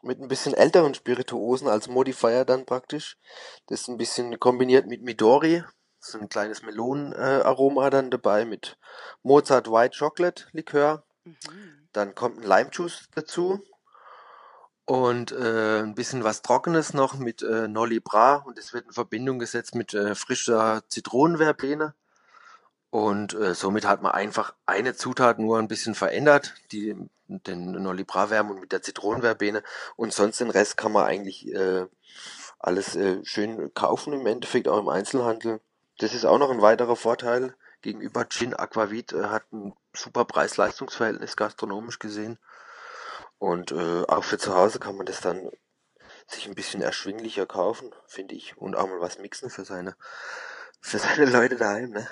mit 0.04 0.20
ein 0.20 0.28
bisschen 0.28 0.54
älteren 0.54 0.94
Spirituosen 0.94 1.67
als 1.67 1.88
Modifier 1.88 2.46
dann 2.46 2.65
praktisch. 2.65 3.17
Das 3.67 3.82
ist 3.82 3.88
ein 3.88 3.98
bisschen 3.98 4.39
kombiniert 4.39 4.88
mit 4.88 5.02
Midori. 5.02 5.63
So 6.00 6.17
ein 6.17 6.30
kleines 6.30 6.63
Melonenaroma 6.63 7.88
äh, 7.88 7.89
dann 7.91 8.10
dabei 8.10 8.46
mit 8.46 8.78
Mozart 9.22 9.70
White 9.70 9.98
Chocolate 10.00 10.46
Likör. 10.52 11.04
Mhm. 11.26 11.89
Dann 11.91 12.15
kommt 12.15 12.38
ein 12.38 12.44
Lime 12.44 12.70
Juice 12.72 13.08
dazu 13.13 13.63
und 14.86 15.32
äh, 15.32 15.80
ein 15.80 15.96
bisschen 15.96 16.24
was 16.24 16.41
Trockenes 16.41 16.94
noch 16.94 17.15
mit 17.15 17.41
äh, 17.44 17.67
Nolli 17.67 18.00
Bra 18.00 18.36
und 18.36 18.58
es 18.58 18.74
wird 18.74 18.88
in 18.88 18.94
Verbindung 18.94 19.39
gesetzt 19.39 19.76
mit 19.76 19.94
äh, 19.94 20.15
frischer 20.15 20.82
Zitronenverbene. 20.88 21.94
Und 22.89 23.34
äh, 23.36 23.56
somit 23.56 23.86
hat 23.86 24.02
man 24.02 24.12
einfach 24.12 24.54
eine 24.65 24.94
Zutat 24.94 25.39
nur 25.39 25.58
ein 25.58 25.70
bisschen 25.70 25.96
verändert, 25.96 26.56
die 26.74 26.96
den 27.28 27.72
Nolli 27.72 28.04
Bra 28.04 28.26
und 28.41 28.60
mit 28.60 28.74
der 28.74 28.82
Zitronenverbene. 28.82 29.63
Und 29.96 30.13
sonst 30.13 30.41
den 30.41 30.50
Rest 30.50 30.76
kann 30.76 30.91
man 30.91 31.06
eigentlich 31.06 31.48
äh, 31.54 31.86
alles 32.60 32.96
äh, 32.96 33.24
schön 33.24 33.74
kaufen 33.74 34.13
im 34.13 34.28
Endeffekt 34.28 34.67
auch 34.67 34.80
im 34.80 34.89
Einzelhandel. 34.89 35.62
Das 36.00 36.13
ist 36.13 36.26
auch 36.26 36.38
noch 36.38 36.52
ein 36.52 36.62
weiterer 36.62 36.96
Vorteil 36.96 37.56
gegenüber 37.82 38.26
Gin 38.30 38.54
Aquavit, 38.54 39.13
äh, 39.13 39.24
hat 39.26 39.44
ein 39.52 39.74
super 39.94 40.26
Preis-Leistungs-Verhältnis 40.26 41.36
gastronomisch 41.36 42.00
gesehen. 42.00 42.38
Und 43.42 43.72
äh, 43.72 44.04
auch 44.08 44.24
für 44.24 44.38
zu 44.38 44.54
Hause 44.54 44.78
kann 44.78 44.96
man 44.96 45.08
das 45.08 45.20
dann 45.20 45.50
sich 46.28 46.48
ein 46.48 46.54
bisschen 46.54 46.84
erschwinglicher 46.84 47.48
kaufen, 47.48 47.90
finde 48.06 48.36
ich. 48.36 48.56
Und 48.56 48.76
auch 48.76 48.86
mal 48.88 49.02
was 49.02 49.18
mixen 49.18 49.50
für 49.50 49.66
seine, 49.66 49.96
für 50.80 51.00
seine 51.00 51.26
Leute 51.26 51.56
daheim, 51.56 51.90
ne? 51.90 52.08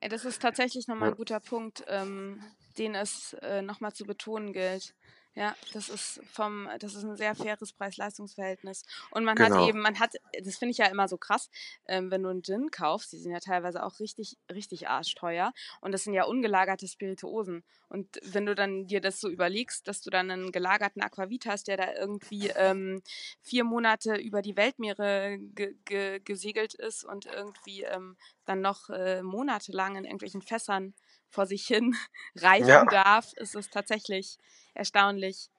Ja, 0.00 0.08
das 0.08 0.24
ist 0.24 0.40
tatsächlich 0.40 0.86
nochmal 0.86 1.08
ein 1.10 1.16
guter 1.16 1.40
Punkt, 1.40 1.82
ähm, 1.88 2.44
den 2.78 2.94
es 2.94 3.32
äh, 3.42 3.60
nochmal 3.60 3.92
zu 3.92 4.04
betonen 4.04 4.52
gilt. 4.52 4.94
Ja, 5.34 5.56
das 5.72 5.88
ist 5.88 6.20
vom, 6.26 6.68
das 6.78 6.94
ist 6.94 7.04
ein 7.04 7.16
sehr 7.16 7.34
faires 7.34 7.72
Preis-Leistungs-Verhältnis. 7.72 8.84
Und 9.10 9.24
man 9.24 9.40
Genau. 9.40 9.40
hat 9.40 9.56
eben, 9.56 9.80
man 9.80 9.98
hat, 9.98 10.12
das 10.44 10.58
finde 10.58 10.72
ich 10.72 10.76
ja 10.78 10.86
immer 10.86 11.08
so 11.08 11.16
krass, 11.16 11.48
ähm, 11.86 12.10
wenn 12.10 12.22
du 12.22 12.28
einen 12.28 12.42
Gin 12.42 12.70
kaufst, 12.70 13.12
die 13.12 13.16
sind 13.18 13.32
ja 13.32 13.40
teilweise 13.40 13.82
auch 13.82 13.98
richtig, 13.98 14.36
richtig 14.52 14.88
arschteuer. 14.88 15.54
Und 15.80 15.92
das 15.92 16.04
sind 16.04 16.12
ja 16.12 16.24
ungelagerte 16.24 16.86
Spirituosen. 16.86 17.64
Und 17.88 18.18
wenn 18.22 18.44
du 18.44 18.54
dann 18.54 18.86
dir 18.86 19.00
das 19.00 19.20
so 19.20 19.30
überlegst, 19.30 19.88
dass 19.88 20.02
du 20.02 20.10
dann 20.10 20.30
einen 20.30 20.52
gelagerten 20.52 21.00
Aquavit 21.00 21.46
hast, 21.46 21.66
der 21.66 21.78
da 21.78 21.94
irgendwie 21.94 22.48
ähm, 22.48 23.00
vier 23.40 23.64
Monate 23.64 24.16
über 24.16 24.42
die 24.42 24.56
Weltmeere 24.58 25.38
ge 25.38 25.76
ge 25.86 26.20
gesegelt 26.20 26.74
ist 26.74 27.04
und 27.04 27.24
irgendwie 27.24 27.84
ähm, 27.84 28.18
dann 28.44 28.60
noch 28.60 28.90
äh, 28.90 29.22
monatelang 29.22 29.96
in 29.96 30.04
irgendwelchen 30.04 30.42
Fässern 30.42 30.92
vor 31.32 31.46
sich 31.46 31.66
hin 31.66 31.96
reifen 32.36 32.88
Ja. 32.88 32.90
darf, 32.90 33.32
ist 33.36 33.54
es 33.56 33.70
tatsächlich 33.70 34.38
erstaunlich. 34.74 35.50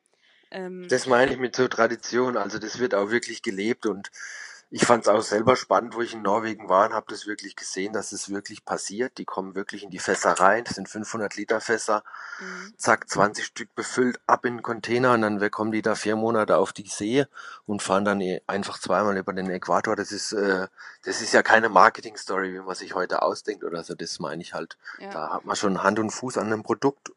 Ähm, 0.52 0.90
Das 0.90 1.08
meine 1.08 1.32
ich 1.34 1.38
mit 1.40 1.56
so 1.58 1.68
Tradition. 1.68 2.38
Also 2.38 2.58
das 2.60 2.80
wird 2.80 2.96
auch 2.96 3.10
wirklich 3.10 3.42
gelebt 3.42 3.86
und 3.86 4.12
ich 4.74 4.86
fand 4.86 5.04
es 5.04 5.08
auch 5.08 5.22
selber 5.22 5.56
spannend, 5.56 5.94
wo 5.94 6.02
ich 6.02 6.16
in 6.16 6.24
Norwegen 6.24 6.68
war 6.68 6.88
und 6.88 6.96
habe 6.96 7.06
das 7.08 7.28
wirklich 7.28 7.56
gesehen, 7.56 7.94
dass 7.94 8.12
es 8.12 8.32
wirklich 8.32 8.66
passiert. 8.66 9.20
Die 9.20 9.24
kommen 9.24 9.54
wirklich 9.54 9.84
in 9.84 9.92
die 9.92 10.00
Fässer 10.00 10.32
rein. 10.32 10.64
Das 10.64 10.74
sind 10.74 10.90
500 10.90 11.36
Liter 11.36 11.62
Fässer. 11.62 12.04
mhm. 12.40 12.74
Zack, 12.76 13.08
20 13.08 13.46
Stück 13.46 13.76
befüllt, 13.76 14.20
ab 14.26 14.46
in 14.46 14.56
den 14.56 14.64
Container 14.64 15.14
und 15.14 15.22
dann 15.22 15.52
kommen 15.52 15.72
die 15.72 15.84
da 15.84 15.94
vier 15.94 16.16
Monate 16.16 16.58
auf 16.58 16.74
die 16.74 16.88
See 16.88 17.28
und 17.68 17.84
fahren 17.84 18.04
dann 18.04 18.24
einfach 18.48 18.80
zweimal 18.80 19.16
über 19.16 19.32
den 19.32 19.48
Äquator. 19.52 19.96
Das 19.96 20.12
ist, 20.12 20.34
äh, 20.34 20.68
das 21.04 21.22
ist 21.22 21.34
ja 21.34 21.44
keine 21.44 21.70
Marketing-Story, 21.70 22.54
wie 22.56 22.60
man 22.60 22.74
sich 22.74 22.96
heute 22.96 23.22
ausdenkt 23.22 23.64
oder 23.64 23.84
so. 23.84 23.94
Das 23.94 24.20
meine 24.20 24.42
ich 24.42 24.56
halt. 24.56 24.80
ja. 24.98 25.12
Da 25.12 25.34
hat 25.34 25.46
man 25.46 25.56
schon 25.56 25.84
Hand 25.84 26.00
und 26.00 26.10
Fuß 26.10 26.40
an 26.40 26.48
einem 26.48 26.64
Produkt, 26.64 27.12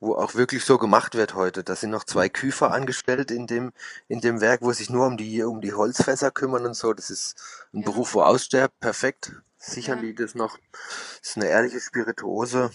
wo 0.00 0.16
auch 0.16 0.34
wirklich 0.34 0.64
so 0.64 0.76
gemacht 0.76 1.14
wird 1.14 1.34
heute. 1.34 1.62
Da 1.62 1.76
sind 1.76 1.90
noch 1.90 2.02
zwei 2.02 2.28
Küfer 2.28 2.72
angestellt 2.72 3.30
in 3.30 3.46
dem, 3.46 3.72
in 4.08 4.20
dem 4.20 4.40
Werk, 4.40 4.62
wo 4.62 4.72
sich 4.72 4.90
nur 4.90 5.06
um 5.06 5.16
die, 5.16 5.44
um 5.44 5.60
die 5.60 5.72
Holzfässer 5.72 6.32
kümmern 6.32 6.66
und 6.66 6.74
so. 6.74 6.95
Das 6.96 7.10
ist 7.10 7.36
ein 7.72 7.80
Ja. 7.80 7.84
Beruf, 7.84 8.14
wo 8.14 8.22
ausstirbt. 8.22 8.78
Perfekt. 8.80 9.32
Sichern 9.58 9.98
Ja. 9.98 10.04
die 10.04 10.14
das 10.14 10.34
noch. 10.34 10.58
Das 11.20 11.30
ist 11.30 11.36
eine 11.36 11.48
ehrliche 11.48 11.80
Spirituose. 11.80 12.70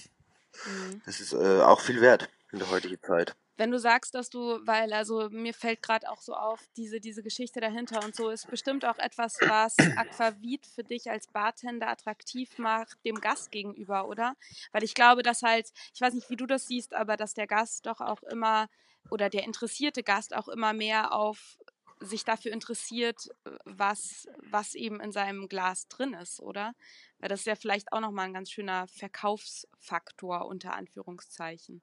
Mhm. 0.65 1.01
Das 1.05 1.19
ist 1.19 1.33
äh, 1.33 1.61
auch 1.61 1.81
viel 1.81 2.01
wert 2.01 2.29
in 2.51 2.59
der 2.59 2.69
heutigen 2.69 3.01
Zeit. 3.01 3.35
Wenn 3.57 3.69
du 3.71 3.79
sagst, 3.79 4.15
dass 4.15 4.29
du, 4.29 4.59
weil 4.65 4.91
also 4.91 5.29
mir 5.29 5.53
fällt 5.53 5.83
gerade 5.83 6.09
auch 6.09 6.21
so 6.21 6.33
auf, 6.33 6.59
diese, 6.77 6.99
diese 6.99 7.21
Geschichte 7.21 7.59
dahinter 7.59 8.03
und 8.03 8.15
so 8.15 8.29
ist 8.29 8.49
bestimmt 8.49 8.85
auch 8.85 8.97
etwas, 8.97 9.37
was 9.41 9.75
Aquavit 9.97 10.65
für 10.65 10.83
dich 10.83 11.11
als 11.11 11.27
Bartender 11.27 11.87
attraktiv 11.87 12.57
macht 12.57 12.97
dem 13.05 13.21
Gast 13.21 13.51
gegenüber, 13.51 14.07
oder? 14.07 14.35
Weil 14.71 14.83
ich 14.83 14.95
glaube, 14.95 15.21
dass 15.21 15.43
halt, 15.43 15.69
ich 15.93 16.01
weiß 16.01 16.13
nicht, 16.15 16.29
wie 16.31 16.37
du 16.37 16.47
das 16.47 16.65
siehst, 16.67 16.95
aber 16.95 17.17
dass 17.17 17.33
der 17.35 17.45
Gast 17.45 17.85
doch 17.85 18.01
auch 18.01 18.23
immer 18.23 18.67
oder 19.09 19.29
der 19.29 19.43
interessierte 19.43 20.01
Gast 20.03 20.35
auch 20.35 20.47
immer 20.47 20.73
mehr 20.73 21.13
auf 21.13 21.57
sich 22.01 22.25
dafür 22.25 22.51
interessiert, 22.51 23.29
was, 23.63 24.27
was 24.49 24.75
eben 24.75 24.99
in 24.99 25.11
seinem 25.11 25.47
Glas 25.47 25.87
drin 25.87 26.13
ist, 26.13 26.39
oder? 26.39 26.73
Weil 27.19 27.29
das 27.29 27.41
ist 27.41 27.45
ja 27.45 27.55
vielleicht 27.55 27.93
auch 27.93 27.99
nochmal 27.99 28.25
ein 28.25 28.33
ganz 28.33 28.49
schöner 28.49 28.87
Verkaufsfaktor 28.87 30.45
unter 30.47 30.73
Anführungszeichen. 30.73 31.81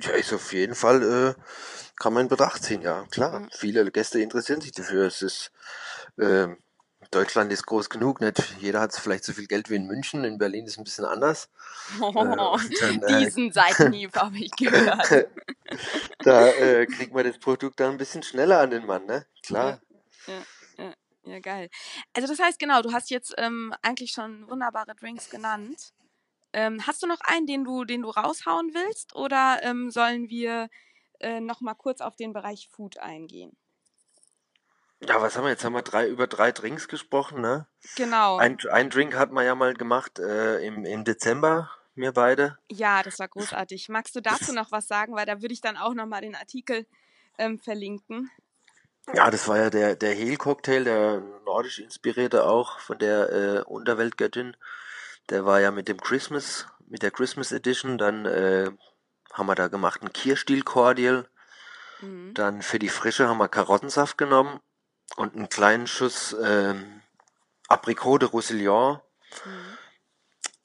Ja, 0.00 0.12
ist 0.12 0.32
auf 0.32 0.52
jeden 0.52 0.74
Fall, 0.74 1.02
äh, 1.02 1.34
kann 1.96 2.14
man 2.14 2.22
in 2.22 2.28
Betracht 2.28 2.62
ziehen, 2.62 2.80
ja, 2.80 3.04
klar. 3.10 3.40
Mhm. 3.40 3.50
Viele 3.52 3.90
Gäste 3.90 4.20
interessieren 4.20 4.60
sich 4.60 4.72
dafür. 4.72 5.06
Es 5.06 5.20
ist, 5.20 5.52
ähm, 6.18 6.56
Deutschland 7.10 7.52
ist 7.52 7.66
groß 7.66 7.90
genug, 7.90 8.20
nicht 8.20 8.42
jeder 8.60 8.80
hat 8.80 8.94
vielleicht 8.94 9.24
so 9.24 9.32
viel 9.32 9.46
Geld 9.46 9.70
wie 9.70 9.76
in 9.76 9.86
München. 9.86 10.24
In 10.24 10.38
Berlin 10.38 10.64
ist 10.64 10.72
es 10.72 10.78
ein 10.78 10.84
bisschen 10.84 11.04
anders. 11.04 11.48
Äh, 11.98 12.02
Oh, 12.02 12.54
und 12.54 12.82
dann, 12.82 13.02
äh, 13.02 13.24
diesen 13.24 13.52
Seitenhieb 13.52 14.14
habe 14.16 14.38
ich 14.38 14.50
gehört. 14.52 15.28
da 16.20 16.48
äh, 16.48 16.86
kriegt 16.86 17.14
man 17.14 17.24
das 17.24 17.38
Produkt 17.38 17.78
dann 17.80 17.92
ein 17.92 17.98
bisschen 17.98 18.22
schneller 18.22 18.60
an 18.60 18.70
den 18.70 18.86
Mann, 18.86 19.06
ne? 19.06 19.26
Klar. 19.42 19.80
Ja, 21.26 21.40
geil. 21.40 21.70
Also 22.14 22.28
das 22.28 22.38
heißt, 22.38 22.58
genau, 22.58 22.82
du 22.82 22.92
hast 22.92 23.10
jetzt 23.10 23.34
ähm, 23.36 23.74
eigentlich 23.82 24.12
schon 24.12 24.48
wunderbare 24.48 24.94
Drinks 24.94 25.28
genannt. 25.28 25.92
Ähm, 26.52 26.86
hast 26.86 27.02
du 27.02 27.08
noch 27.08 27.20
einen, 27.20 27.46
den 27.46 27.64
du, 27.64 27.84
den 27.84 28.02
du 28.02 28.10
raushauen 28.10 28.72
willst? 28.74 29.14
Oder 29.16 29.58
ähm, 29.62 29.90
sollen 29.90 30.28
wir 30.30 30.68
äh, 31.18 31.40
noch 31.40 31.60
mal 31.60 31.74
kurz 31.74 32.00
auf 32.00 32.14
den 32.14 32.32
Bereich 32.32 32.68
Food 32.70 32.98
eingehen? 32.98 33.56
Ja, 35.00 35.20
was 35.20 35.36
haben 35.36 35.44
wir 35.44 35.50
jetzt? 35.50 35.64
Haben 35.64 35.74
wir 35.74 35.82
drei, 35.82 36.08
über 36.08 36.26
drei 36.26 36.52
Drinks 36.52 36.88
gesprochen, 36.88 37.40
ne? 37.42 37.66
Genau. 37.96 38.38
Ein, 38.38 38.58
ein 38.70 38.88
Drink 38.88 39.14
hat 39.14 39.30
man 39.30 39.44
ja 39.44 39.54
mal 39.54 39.74
gemacht 39.74 40.18
äh, 40.18 40.64
im, 40.66 40.84
im 40.84 41.04
Dezember, 41.04 41.70
mir 41.94 42.12
beide. 42.12 42.58
ja, 42.70 43.02
das 43.02 43.18
war 43.18 43.28
großartig. 43.28 43.88
Magst 43.88 44.16
du 44.16 44.20
dazu 44.20 44.52
noch 44.52 44.72
was 44.72 44.86
sagen? 44.88 45.14
Weil 45.14 45.26
da 45.26 45.42
würde 45.42 45.52
ich 45.52 45.60
dann 45.60 45.76
auch 45.76 45.94
noch 45.94 46.06
mal 46.06 46.22
den 46.22 46.34
Artikel 46.34 46.86
ähm, 47.38 47.58
verlinken. 47.58 48.30
Ja, 49.14 49.30
das 49.30 49.46
war 49.48 49.58
ja 49.58 49.70
der, 49.70 49.96
der 49.96 50.14
Hehl-Cocktail, 50.14 50.84
der 50.84 51.22
nordisch 51.44 51.78
inspirierte 51.78 52.44
auch 52.46 52.80
von 52.80 52.98
der 52.98 53.32
äh, 53.32 53.60
Unterweltgöttin. 53.62 54.56
Der 55.30 55.44
war 55.44 55.60
ja 55.60 55.70
mit 55.70 55.88
dem 55.88 56.00
Christmas, 56.00 56.66
mit 56.86 57.02
der 57.02 57.10
Christmas 57.10 57.52
Edition. 57.52 57.98
Dann 57.98 58.24
äh, 58.24 58.70
haben 59.32 59.46
wir 59.46 59.54
da 59.54 59.68
gemacht 59.68 60.00
einen 60.00 60.12
Kirschstiel-Cordial. 60.12 61.28
Mhm. 62.00 62.34
Dann 62.34 62.62
für 62.62 62.78
die 62.78 62.88
Frische 62.88 63.28
haben 63.28 63.38
wir 63.38 63.48
Karottensaft 63.48 64.18
genommen 64.18 64.60
und 65.16 65.34
einen 65.36 65.48
kleinen 65.48 65.86
Schuss 65.86 66.34
ähm, 66.42 67.02
Aprikot 67.68 68.18
de 68.18 68.28
Roussillon. 68.28 69.00
Mhm. 69.44 69.78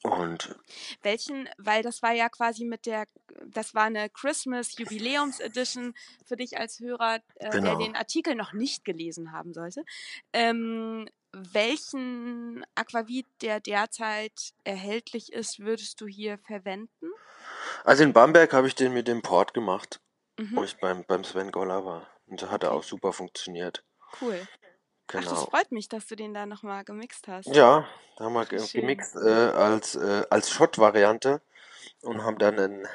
Und 0.04 0.56
Welchen, 1.02 1.48
weil 1.58 1.82
das 1.82 2.02
war 2.02 2.12
ja 2.12 2.28
quasi 2.28 2.64
mit 2.64 2.86
der, 2.86 3.06
das 3.46 3.74
war 3.74 3.84
eine 3.84 4.08
Christmas 4.10 4.76
Jubiläums 4.76 5.40
Edition 5.40 5.94
für 6.24 6.36
dich 6.36 6.58
als 6.58 6.80
Hörer, 6.80 7.20
äh, 7.36 7.60
der 7.60 7.76
Genau. 7.76 7.76
den 7.76 7.96
Artikel 7.96 8.34
noch 8.34 8.52
nicht 8.52 8.84
gelesen 8.84 9.32
haben 9.32 9.52
sollte. 9.54 9.84
Ähm, 10.32 11.08
welchen 11.32 12.64
Aquavit, 12.74 13.26
der 13.40 13.60
derzeit 13.60 14.52
erhältlich 14.64 15.32
ist, 15.32 15.60
würdest 15.60 16.00
du 16.00 16.06
hier 16.06 16.38
verwenden? 16.38 17.08
also 17.84 18.02
in 18.02 18.12
Bamberg 18.12 18.52
habe 18.52 18.66
ich 18.66 18.74
den 18.74 18.92
mit 18.92 19.06
dem 19.06 19.22
Port 19.22 19.54
gemacht, 19.54 20.00
wo 20.54 20.62
Mhm, 20.62 20.64
ich 20.64 20.78
beim, 20.78 21.04
beim 21.06 21.24
Sven 21.24 21.52
Goller 21.52 21.84
war. 21.84 22.08
Und 22.26 22.42
da 22.42 22.50
hat 22.50 22.64
er 22.64 22.72
Okay. 22.72 22.72
auch 22.72 22.82
super 22.84 23.12
funktioniert. 23.12 23.84
Cool. 24.20 24.46
Ach, 25.08 25.14
das 25.14 25.24
Genau. 25.24 25.46
freut 25.46 25.72
mich, 25.72 25.88
dass 25.88 26.06
du 26.06 26.16
den 26.16 26.32
da 26.32 26.46
nochmal 26.46 26.84
gemixt 26.84 27.28
hast. 27.28 27.46
Ja, 27.54 27.86
da 28.16 28.24
haben 28.24 28.32
wir 28.34 28.46
Schön. 28.46 28.80
gemixt 28.82 29.16
äh, 29.16 29.28
als, 29.28 29.94
äh, 29.94 30.24
als 30.30 30.50
Shot-Variante 30.50 31.42
und 32.02 32.22
haben 32.24 32.38
dann 32.38 32.58
einen, 32.58 32.88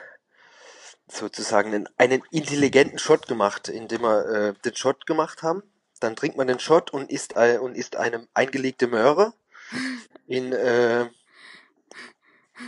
sozusagen 1.08 1.73
einen, 1.73 1.89
einen 1.97 2.23
intelligenten 2.32 2.97
Shot 2.99 3.27
gemacht, 3.27 3.69
indem 3.69 4.01
wir 4.01 4.25
äh, 4.25 4.53
den 4.65 4.75
Shot 4.75 5.06
gemacht 5.06 5.43
haben. 5.43 5.63
Dann 5.99 6.15
trinkt 6.15 6.38
man 6.38 6.47
den 6.47 6.60
Shot 6.60 6.91
und 6.91 7.12
isst, 7.12 7.36
äh, 7.36 7.58
und 7.60 7.75
isst 7.75 7.95
eine 7.95 8.27
eingelegte 8.34 8.88
Möhre 8.88 9.34
in, 10.27 10.53
äh, 10.53 11.10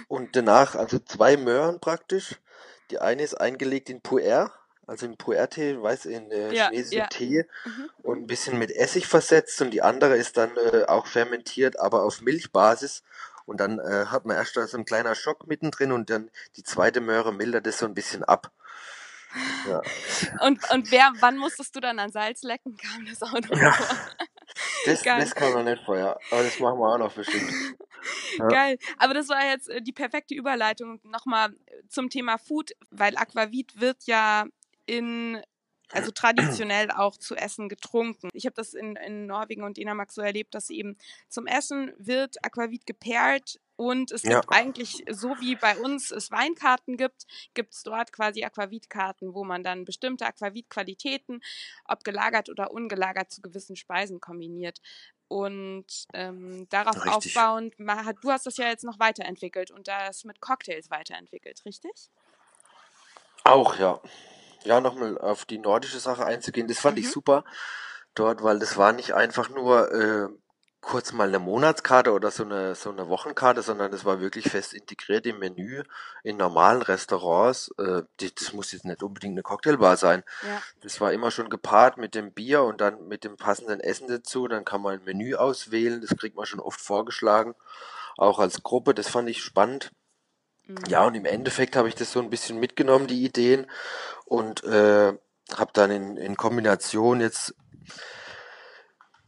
und 0.08 0.36
danach, 0.36 0.76
also 0.76 1.00
zwei 1.00 1.38
Möhren 1.38 1.80
praktisch. 1.80 2.36
Die 2.92 3.00
eine 3.00 3.24
ist 3.24 3.36
eingelegt 3.36 3.90
in 3.90 4.02
Puer, 4.02 4.52
also 4.90 5.06
in 5.06 5.18
Puer-Tee, 5.18 5.82
weiß 5.82 6.06
in 6.06 6.32
äh, 6.32 6.54
Ja, 6.54 6.70
chinesischen 6.70 6.98
ja. 7.00 7.08
Tee 7.08 7.46
Mhm. 7.66 7.90
und 8.04 8.18
ein 8.24 8.28
bisschen 8.28 8.58
mit 8.58 8.72
Essig 8.72 9.08
versetzt 9.08 9.62
und 9.62 9.72
die 9.72 9.82
andere 9.82 10.18
ist 10.18 10.36
dann 10.38 10.52
äh, 10.58 10.86
auch 10.88 11.06
fermentiert, 11.08 11.80
aber 11.80 12.04
auf 12.04 12.22
Milchbasis. 12.22 13.04
Und 13.46 13.60
dann 13.60 13.80
äh, 13.80 14.06
hat 14.08 14.26
man 14.26 14.36
erst 14.38 14.54
so 14.54 14.78
ein 14.78 14.86
kleiner 14.86 15.16
Schock 15.16 15.48
mittendrin 15.48 15.92
und 15.92 16.10
dann 16.12 16.30
die 16.56 16.64
zweite 16.64 17.02
Möhre 17.02 17.34
mildert 17.34 17.66
das 17.66 17.80
so 17.80 17.86
ein 17.88 17.96
bisschen 17.96 18.24
ab. 18.24 18.52
Ja, 19.68 19.82
Und, 20.46 20.60
und 20.72 20.92
wer, 20.92 21.12
wann 21.20 21.38
musstest 21.38 21.76
du 21.76 21.80
dann 21.80 22.00
an 22.00 22.12
Salz 22.12 22.42
lecken? 22.44 22.78
Kam 22.78 23.06
das 23.06 23.22
auch 23.22 23.32
noch 23.34 23.58
Ja. 23.62 23.72
vor? 23.74 23.96
das, 24.86 25.04
Geil. 25.04 25.20
das 25.22 25.36
kann 25.36 25.54
man 25.54 25.66
nicht 25.66 25.84
vorher, 25.84 26.20
aber 26.32 26.44
das 26.44 26.60
machen 26.60 26.80
wir 26.80 26.94
auch 26.94 26.98
noch 26.98 27.14
bestimmt. 27.14 27.52
Ja. 28.38 28.48
Geil. 28.48 28.78
Aber 28.98 29.14
das 29.14 29.28
war 29.28 29.46
jetzt 29.46 29.68
äh, 29.70 29.82
die 29.82 29.92
perfekte 29.92 30.34
Überleitung 30.34 31.02
nochmal 31.04 31.54
zum 31.90 32.10
Thema 32.10 32.38
Food, 32.38 32.72
weil 32.92 33.18
Aquavit 33.18 33.78
wird 33.82 33.98
ja 34.06 34.46
in, 34.90 35.42
also 35.92 36.12
traditionell 36.12 36.92
auch 36.92 37.18
zu 37.18 37.36
Essen 37.36 37.70
getrunken. 37.70 38.30
Ich 38.34 38.46
habe 38.46 38.56
das 38.56 38.74
in, 38.74 38.96
in 38.96 39.26
Norwegen 39.28 39.64
und 39.64 39.78
Dänemark 39.78 40.12
so 40.12 40.22
erlebt, 40.22 40.54
dass 40.56 40.70
eben 40.70 40.98
zum 41.30 41.48
Essen 41.48 41.94
wird 41.98 42.44
Aquavit 42.44 42.86
gepaart 42.86 43.60
und 43.76 44.12
es 44.12 44.24
gibt 44.24 44.34
Ja. 44.34 44.42
eigentlich, 44.50 45.06
so 45.10 45.30
wie 45.40 45.56
bei 45.56 45.78
uns 45.78 46.12
es 46.12 46.32
Weinkarten 46.32 46.98
gibt, 46.98 47.26
gibt 47.54 47.74
es 47.74 47.84
dort 47.84 48.12
quasi 48.12 48.44
Aquavitkarten, 48.44 49.34
wo 49.34 49.46
man 49.46 49.64
dann 49.64 49.86
bestimmte 49.86 50.26
Aquavit-Qualitäten, 50.26 51.40
ob 51.86 52.04
gelagert 52.04 52.50
oder 52.50 52.72
ungelagert, 52.72 53.32
zu 53.32 53.42
gewissen 53.42 53.78
Speisen 53.78 54.20
kombiniert. 54.20 54.82
Und 55.30 55.86
ähm, 56.14 56.68
darauf 56.70 57.06
Richtig. 57.06 57.38
aufbauend, 57.38 57.74
hat- 57.88 58.18
du 58.22 58.32
hast 58.32 58.48
das 58.48 58.58
ja 58.58 58.68
jetzt 58.68 58.84
noch 58.84 59.00
weiterentwickelt 59.00 59.72
und 59.72 59.88
das 59.88 60.26
mit 60.26 60.42
Cocktails 60.42 60.90
weiterentwickelt, 60.90 61.64
richtig? 61.66 62.10
Auch, 63.46 63.78
ja. 63.80 64.02
Ja, 64.64 64.82
nochmal 64.82 65.18
auf 65.18 65.46
die 65.46 65.58
nordische 65.58 66.00
Sache 66.00 66.26
einzugehen, 66.26 66.68
das 66.68 66.80
fand 66.80 66.98
Mhm. 66.98 67.04
ich 67.04 67.12
super 67.12 67.44
dort, 68.16 68.44
weil 68.44 68.60
das 68.60 68.78
war 68.78 68.92
nicht 68.92 69.14
einfach 69.14 69.50
nur 69.50 69.92
äh, 69.94 70.28
kurz 70.82 71.12
mal 71.12 71.28
eine 71.28 71.40
Monatskarte 71.40 72.14
oder 72.14 72.32
so 72.32 72.44
eine, 72.44 72.74
so 72.74 72.90
eine 72.90 73.10
Wochenkarte, 73.10 73.62
sondern 73.62 73.92
das 73.92 74.06
war 74.06 74.22
wirklich 74.22 74.50
fest 74.50 74.74
integriert 74.74 75.26
im 75.26 75.40
Menü 75.40 75.84
in 76.24 76.38
normalen 76.38 76.82
Restaurants. 76.82 77.70
Äh, 77.78 78.04
die, 78.20 78.34
das 78.34 78.54
muss 78.54 78.72
jetzt 78.72 78.86
nicht 78.86 79.04
unbedingt 79.04 79.34
eine 79.34 79.44
Cocktailbar 79.44 79.98
sein. 79.98 80.24
Ja. 80.42 80.62
Das 80.82 81.02
war 81.02 81.12
immer 81.14 81.32
schon 81.32 81.50
gepaart 81.50 81.98
mit 81.98 82.16
dem 82.16 82.32
Bier 82.34 82.64
und 82.64 82.80
dann 82.82 83.08
mit 83.08 83.24
dem 83.24 83.36
passenden 83.38 83.80
Essen 83.82 84.08
dazu. 84.08 84.48
Dann 84.48 84.66
kann 84.66 84.82
man 84.82 85.00
ein 85.00 85.04
Menü 85.06 85.36
auswählen, 85.36 86.02
das 86.02 86.18
kriegt 86.18 86.36
man 86.38 86.46
schon 86.46 86.62
oft 86.62 86.80
vorgeschlagen, 86.80 87.56
auch 88.18 88.40
als 88.40 88.64
Gruppe. 88.64 88.94
Das 88.94 89.10
fand 89.10 89.30
ich 89.30 89.44
spannend. 89.44 89.92
Mhm. 90.70 90.78
Ja, 90.88 91.06
und 91.06 91.16
im 91.16 91.26
Endeffekt 91.26 91.76
habe 91.76 91.90
ich 91.90 91.96
das 91.96 92.12
so 92.12 92.20
ein 92.20 92.30
bisschen 92.30 92.60
mitgenommen, 92.60 93.08
die 93.08 93.26
Ideen, 93.26 93.66
und 94.26 94.64
äh, 94.64 95.14
habe 95.56 95.72
dann 95.74 95.90
in, 95.90 96.18
in 96.18 96.38
Kombination 96.38 97.22
jetzt 97.22 97.56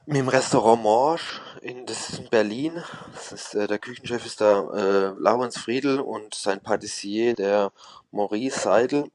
mit 0.05 0.17
dem 0.17 0.27
Restaurant 0.27 0.83
Morsch, 0.83 1.41
in, 1.61 1.85
das 1.87 2.09
ist 2.09 2.19
in 2.19 2.29
Berlin, 2.29 2.83
das 3.13 3.31
ist, 3.31 3.55
äh, 3.55 3.65
der 3.65 3.79
Küchenchef 3.79 4.25
ist 4.25 4.39
da 4.41 4.69
äh, 4.73 5.13
Laurens 5.17 5.57
Friedel 5.57 5.99
und 5.99 6.35
sein 6.35 6.61
Patissier, 6.61 7.33
der 7.33 7.71
Maurice 8.11 8.59
Seidel. 8.59 9.09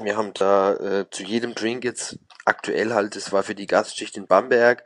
Wir 0.00 0.16
haben 0.16 0.34
da 0.34 0.74
äh, 0.74 1.10
zu 1.10 1.22
jedem 1.22 1.54
Drink 1.54 1.84
jetzt 1.84 2.18
aktuell 2.44 2.92
halt, 2.92 3.16
das 3.16 3.32
war 3.32 3.42
für 3.42 3.54
die 3.54 3.66
Gastschicht 3.66 4.16
in 4.16 4.26
Bamberg, 4.26 4.84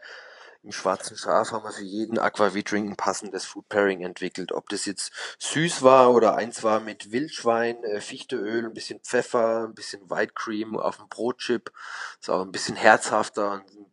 im 0.69 0.73
Schwarzen 0.73 1.17
Schaf 1.17 1.53
haben 1.53 1.65
wir 1.65 1.73
für 1.73 1.83
jeden 1.83 2.19
Aquavit-Drink 2.19 2.91
ein 2.91 2.97
passendes 2.97 3.47
Food 3.47 3.71
Pairing 3.71 4.03
entwickelt. 4.03 4.53
Ob 4.53 4.69
das 4.69 4.85
jetzt 4.85 5.13
süß 5.39 5.83
war 5.83 6.13
oder 6.13 6.37
eins 6.37 6.63
war 6.63 6.79
mit 6.81 7.11
Wildschwein, 7.11 7.83
äh, 7.85 8.03
Fichteöl, 8.03 8.67
ein 8.67 8.75
bisschen 8.75 9.01
Pfeffer, 9.01 9.65
ein 9.67 9.75
bisschen 9.75 10.11
White 10.11 10.35
Cream 10.35 10.79
auf 10.79 10.99
dem 10.99 11.09
Brotchip. 11.09 11.73
Ist 12.21 12.29
auch 12.29 12.43
ein 12.43 12.53
bisschen 12.53 12.77
herzhafter, 12.77 13.63
ein 13.65 13.87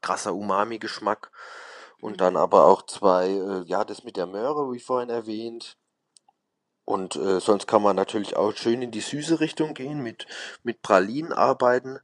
krasser 0.00 0.34
Umami-Geschmack. 0.34 1.30
Und 2.00 2.22
dann 2.22 2.38
aber 2.38 2.64
auch 2.64 2.86
zwei, 2.86 3.28
äh, 3.28 3.64
ja, 3.66 3.84
das 3.84 4.02
mit 4.02 4.16
der 4.16 4.26
Möhre, 4.26 4.72
wie 4.72 4.80
vorhin 4.80 5.10
erwähnt. 5.10 5.76
Und 6.86 7.16
äh, 7.16 7.40
sonst 7.40 7.66
kann 7.66 7.82
man 7.82 7.94
natürlich 7.94 8.36
auch 8.36 8.56
schön 8.56 8.80
in 8.80 8.90
die 8.90 9.00
süße 9.00 9.40
Richtung 9.40 9.74
gehen, 9.74 10.02
mit, 10.02 10.26
mit 10.62 10.80
Pralinen 10.80 11.34
arbeiten 11.34 12.00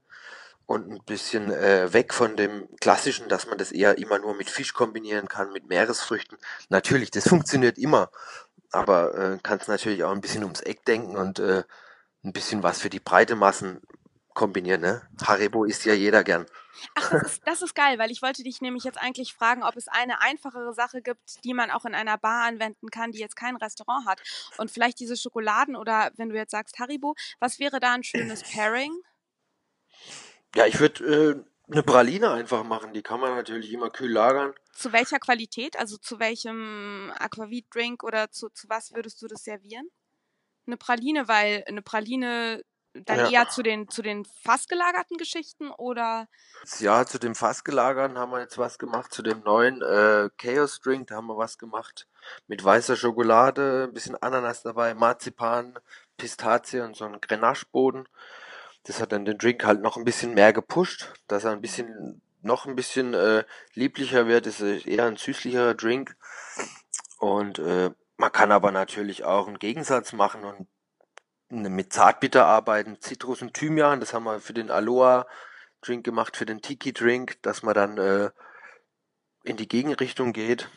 und 0.73 0.91
ein 0.91 1.05
bisschen 1.05 1.53
äh, 1.53 1.93
weg 1.93 2.15
von 2.15 2.35
dem 2.35 2.67
klassischen, 2.81 3.29
dass 3.29 3.47
man 3.47 3.59
das 3.59 3.73
eher 3.73 3.99
immer 3.99 4.19
nur 4.19 4.35
mit 4.35 4.49
Fisch 4.49 4.73
kombinieren 4.73 5.29
kann, 5.29 5.53
mit 5.53 5.69
Meeresfrüchten. 5.69 6.39
Natürlich, 6.71 7.11
das 7.11 7.29
funktioniert 7.29 7.77
immer, 7.77 8.11
aber 8.71 9.15
äh, 9.15 9.39
kannst 9.43 9.69
natürlich 9.69 10.03
auch 10.03 10.13
ein 10.13 10.23
bisschen 10.23 10.45
ums 10.45 10.63
Eck 10.63 10.87
denken 10.87 11.19
und 11.19 11.41
äh, 11.41 11.65
ein 12.25 12.33
bisschen 12.33 12.63
was 12.63 12.81
für 12.81 12.89
die 12.89 13.01
breite 13.01 13.37
Massen 13.37 13.83
kombinieren. 14.33 14.81
Ne? 14.81 15.03
Haribo 15.23 15.65
isst 15.65 15.85
ja 15.85 15.93
jeder 15.93 16.25
gern. 16.25 16.47
Ach, 16.95 17.11
das 17.11 17.23
ist, 17.25 17.43
das 17.47 17.61
ist 17.61 17.75
geil, 17.75 17.99
weil 17.99 18.11
ich 18.11 18.23
wollte 18.23 18.43
dich 18.43 18.63
nämlich 18.63 18.85
jetzt 18.85 18.99
eigentlich 18.99 19.35
fragen, 19.35 19.63
ob 19.65 19.77
es 19.77 19.89
eine 19.89 20.23
einfachere 20.23 20.73
Sache 20.73 21.03
gibt, 21.03 21.45
die 21.45 21.53
man 21.53 21.71
auch 21.71 21.85
in 21.85 21.95
einer 21.95 22.17
Bar 22.17 22.47
anwenden 22.47 22.89
kann, 22.89 23.13
die 23.13 23.19
jetzt 23.19 23.37
kein 23.37 23.57
Restaurant 23.57 24.07
hat. 24.07 24.23
Und 24.57 24.71
vielleicht 24.71 25.01
diese 25.01 25.19
Schokoladen 25.19 25.77
oder 25.77 26.13
wenn 26.17 26.31
du 26.31 26.35
jetzt 26.35 26.53
sagst 26.53 26.79
Haribo, 26.79 27.15
was 27.41 27.59
wäre 27.59 27.79
da 27.79 27.93
ein 27.93 28.05
schönes 28.05 28.43
Pairing? 28.43 28.91
Ja, 30.55 30.67
ich 30.67 30.79
würde 30.81 31.05
äh, 31.05 31.73
eine 31.73 31.83
Praline 31.83 32.31
einfach 32.31 32.65
machen. 32.65 32.93
Die 32.93 33.03
kann 33.03 33.21
man 33.21 33.35
natürlich 33.35 33.73
immer 33.73 33.91
kühl 33.91 34.11
lagern. 34.13 34.53
Zu 34.73 34.93
welcher 34.93 35.19
Qualität? 35.19 35.79
Also 35.79 35.97
zu 35.97 36.19
welchem 36.19 37.13
Aquavit-Drink 37.19 38.03
oder 38.03 38.31
zu, 38.31 38.49
zu 38.51 38.69
was 38.69 38.93
würdest 38.95 39.21
du 39.23 39.27
das 39.27 39.45
servieren? 39.45 39.89
Eine 40.67 40.77
Praline, 40.77 41.29
weil 41.29 41.65
eine 41.67 41.83
Praline 41.83 42.63
dann 42.95 43.19
Ja. 43.19 43.31
eher 43.31 43.49
zu 43.49 43.63
den, 43.63 43.89
zu 43.89 44.03
den 44.03 44.25
fast 44.25 44.69
gelagerten 44.69 45.17
Geschichten 45.17 45.71
oder 45.71 46.29
Ja, 46.79 47.07
zu 47.07 47.19
dem 47.19 47.35
Fassgelagerten 47.35 48.19
haben 48.19 48.33
wir 48.33 48.41
jetzt 48.41 48.59
was 48.59 48.79
gemacht. 48.79 49.13
Zu 49.13 49.23
dem 49.23 49.41
neuen 49.41 49.81
äh, 49.83 50.29
Chaos 50.37 50.81
Drink, 50.81 51.09
da 51.09 51.17
haben 51.17 51.27
wir 51.27 51.39
was 51.39 51.59
gemacht. 51.59 52.07
Mit 52.47 52.63
weißer 52.63 52.97
Schokolade, 52.97 53.85
ein 53.89 53.95
bisschen 53.95 54.17
Ananas 54.23 54.63
dabei, 54.63 54.95
Marzipan, 54.95 55.79
Pistazie 56.19 56.81
und 56.81 56.95
so 56.95 57.07
ein 57.07 57.21
Grenache-Boden. 57.21 58.07
Das 58.85 59.01
hat 59.01 59.13
dann 59.13 59.25
den 59.25 59.39
Drink 59.39 59.65
halt 59.65 59.81
noch 59.81 59.97
ein 59.97 60.05
bisschen 60.05 60.35
mehr 60.35 60.53
gepusht, 60.53 61.13
dass 61.29 61.45
er 61.45 61.53
ein 61.53 61.61
bisschen, 61.61 62.21
noch 62.41 62.67
ein 62.67 62.75
bisschen 62.75 63.15
äh, 63.15 63.45
lieblicher 63.75 64.27
wird. 64.27 64.47
Ist 64.47 64.61
eher 64.61 65.07
ein 65.07 65.17
süßlicherer 65.17 65.75
Drink. 65.75 66.17
Und 67.19 67.59
äh, 67.61 67.91
man 68.17 68.33
kann 68.33 68.51
aber 68.51 68.73
natürlich 68.73 69.25
auch 69.25 69.47
einen 69.47 69.59
Gegensatz 69.59 70.13
machen 70.13 70.45
und 70.45 70.67
ne- 71.49 71.71
mit 71.71 71.93
Zartbitter 71.93 72.45
arbeiten, 72.47 73.01
Zitrus 73.01 73.41
und 73.43 73.55
Thymian. 73.55 74.01
Das 74.01 74.13
haben 74.15 74.25
wir 74.25 74.41
für 74.41 74.53
den 74.55 74.71
Aloha 74.71 75.27
Drink 75.81 76.05
gemacht, 76.05 76.37
für 76.37 76.47
den 76.47 76.61
Tiki 76.63 76.93
Drink, 76.93 77.41
dass 77.43 77.63
man 77.63 77.75
dann 77.75 77.99
äh, 77.99 78.31
in 79.45 79.57
die 79.57 79.69
Gegenrichtung 79.69 80.33
geht. 80.33 80.69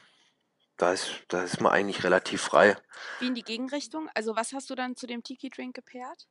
Da 0.78 0.92
ist, 0.92 1.24
da 1.30 1.42
ist 1.42 1.62
man 1.62 1.72
eigentlich 1.72 2.04
relativ 2.04 2.42
frei. 2.42 2.76
wie 3.20 3.28
in 3.28 3.36
die 3.36 3.44
Gegenrichtung? 3.44 4.10
Also 4.14 4.36
was 4.36 4.52
hast 4.54 4.70
du 4.70 4.76
dann 4.76 4.96
zu 4.96 5.08
dem 5.08 5.24
Tiki-Drink 5.24 5.74
gepaart? 5.74 6.28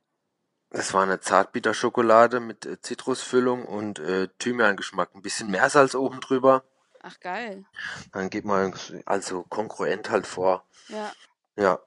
Das 0.75 0.93
war 0.93 1.03
eine 1.03 1.21
Zartbitterschokolade 1.21 2.41
mit 2.41 2.65
äh, 2.65 2.81
Zitrusfüllung 2.81 3.63
und 3.65 3.99
äh, 3.99 4.27
Thymian-Geschmack. 4.39 5.09
Ein 5.15 5.21
bisschen 5.21 5.49
Meersalz 5.49 5.95
oben 5.95 6.19
drüber. 6.19 6.65
Ach 7.01 7.17
geil. 7.21 7.63
Dann 8.11 8.29
geht 8.29 8.43
man 8.43 8.73
also 9.05 9.43
konkurrent 9.43 10.09
halt 10.09 10.27
vor. 10.27 10.65
Ja. 10.89 11.13
Ja. 11.55 11.79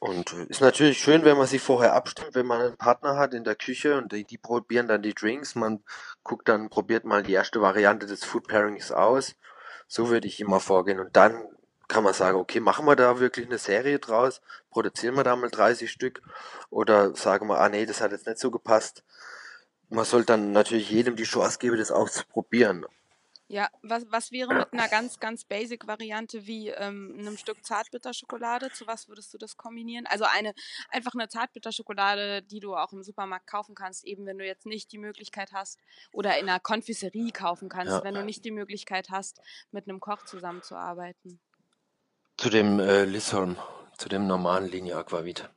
Und 0.00 0.34
äh, 0.34 0.44
ist 0.50 0.60
natürlich 0.60 0.98
schön, 0.98 1.24
wenn 1.24 1.38
man 1.38 1.46
sich 1.46 1.62
vorher 1.62 1.94
abstimmt, 1.94 2.34
wenn 2.34 2.44
man 2.44 2.60
einen 2.60 2.76
Partner 2.76 3.16
hat 3.16 3.32
in 3.32 3.44
der 3.44 3.54
Küche 3.54 3.96
und 3.96 4.12
die, 4.12 4.24
die 4.24 4.36
probieren 4.36 4.86
dann 4.86 5.00
die 5.00 5.14
Drinks. 5.14 5.54
Man 5.54 5.82
guckt 6.22 6.46
dann, 6.46 6.68
probiert 6.68 7.06
mal 7.06 7.22
die 7.22 7.32
erste 7.32 7.62
Variante 7.62 8.06
des 8.06 8.22
Food 8.22 8.48
Pairings 8.48 8.92
aus. 8.92 9.34
So 9.88 10.10
würde 10.10 10.28
ich 10.28 10.40
immer 10.40 10.60
vorgehen. 10.60 11.00
Und 11.00 11.16
dann 11.16 11.42
kann 11.88 12.04
man 12.04 12.14
sagen, 12.14 12.38
okay, 12.38 12.60
machen 12.60 12.86
wir 12.86 12.96
da 12.96 13.18
wirklich 13.20 13.46
eine 13.46 13.58
Serie 13.58 13.98
draus? 13.98 14.40
Produzieren 14.70 15.14
wir 15.16 15.24
da 15.24 15.36
mal 15.36 15.50
30 15.50 15.90
Stück? 15.90 16.22
Oder 16.70 17.14
sagen 17.14 17.46
wir, 17.48 17.58
ah 17.60 17.68
nee, 17.68 17.86
das 17.86 18.00
hat 18.00 18.12
jetzt 18.12 18.26
nicht 18.26 18.38
so 18.38 18.50
gepasst. 18.50 19.04
Man 19.88 20.04
sollte 20.04 20.26
dann 20.26 20.52
natürlich 20.52 20.90
jedem 20.90 21.16
die 21.16 21.24
Chance 21.24 21.58
geben, 21.58 21.76
das 21.76 21.90
auszuprobieren. 21.92 22.86
Ja, 23.48 23.68
was, 23.82 24.04
was 24.10 24.32
wäre 24.32 24.52
mit 24.52 24.72
einer 24.72 24.88
ganz, 24.88 25.20
ganz 25.20 25.44
basic 25.44 25.86
Variante 25.86 26.48
wie 26.48 26.70
ähm, 26.70 27.14
einem 27.16 27.36
Stück 27.38 27.64
Zartbitterschokolade? 27.64 28.72
Zu 28.72 28.88
was 28.88 29.06
würdest 29.08 29.32
du 29.32 29.38
das 29.38 29.56
kombinieren? 29.56 30.04
Also 30.08 30.24
eine 30.24 30.52
einfach 30.88 31.12
eine 31.14 31.28
Zartbitterschokolade, 31.28 32.42
die 32.42 32.58
du 32.58 32.74
auch 32.74 32.92
im 32.92 33.04
Supermarkt 33.04 33.46
kaufen 33.46 33.76
kannst, 33.76 34.04
eben 34.04 34.26
wenn 34.26 34.38
du 34.38 34.44
jetzt 34.44 34.66
nicht 34.66 34.90
die 34.90 34.98
Möglichkeit 34.98 35.52
hast 35.52 35.78
oder 36.10 36.36
in 36.38 36.48
einer 36.48 36.58
Konfiserie 36.58 37.30
kaufen 37.30 37.68
kannst, 37.68 37.92
Ja. 37.92 38.02
wenn 38.02 38.14
du 38.14 38.24
nicht 38.24 38.44
die 38.44 38.50
Möglichkeit 38.50 39.10
hast, 39.10 39.40
mit 39.70 39.88
einem 39.88 40.00
Koch 40.00 40.24
zusammenzuarbeiten. 40.24 41.40
Zu 42.36 42.50
dem 42.50 42.78
äh, 42.80 43.04
Lissholm, 43.04 43.56
zu 43.96 44.08
dem 44.08 44.26
normalen 44.26 44.68
Linie 44.70 44.96
Aquavit 44.96 45.48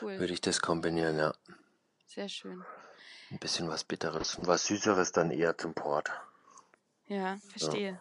Cool, 0.00 0.18
würde 0.18 0.32
ich 0.32 0.40
das 0.40 0.60
kombinieren, 0.60 1.18
ja. 1.18 1.34
sehr 2.06 2.28
schön. 2.28 2.64
Ein 3.30 3.38
bisschen 3.38 3.68
was 3.68 3.84
Bitteres 3.84 4.34
und 4.36 4.46
was 4.46 4.66
Süßeres 4.66 5.12
dann 5.12 5.30
eher 5.30 5.56
zum 5.56 5.74
Port. 5.74 6.10
Ja, 7.06 7.38
verstehe. 7.50 8.00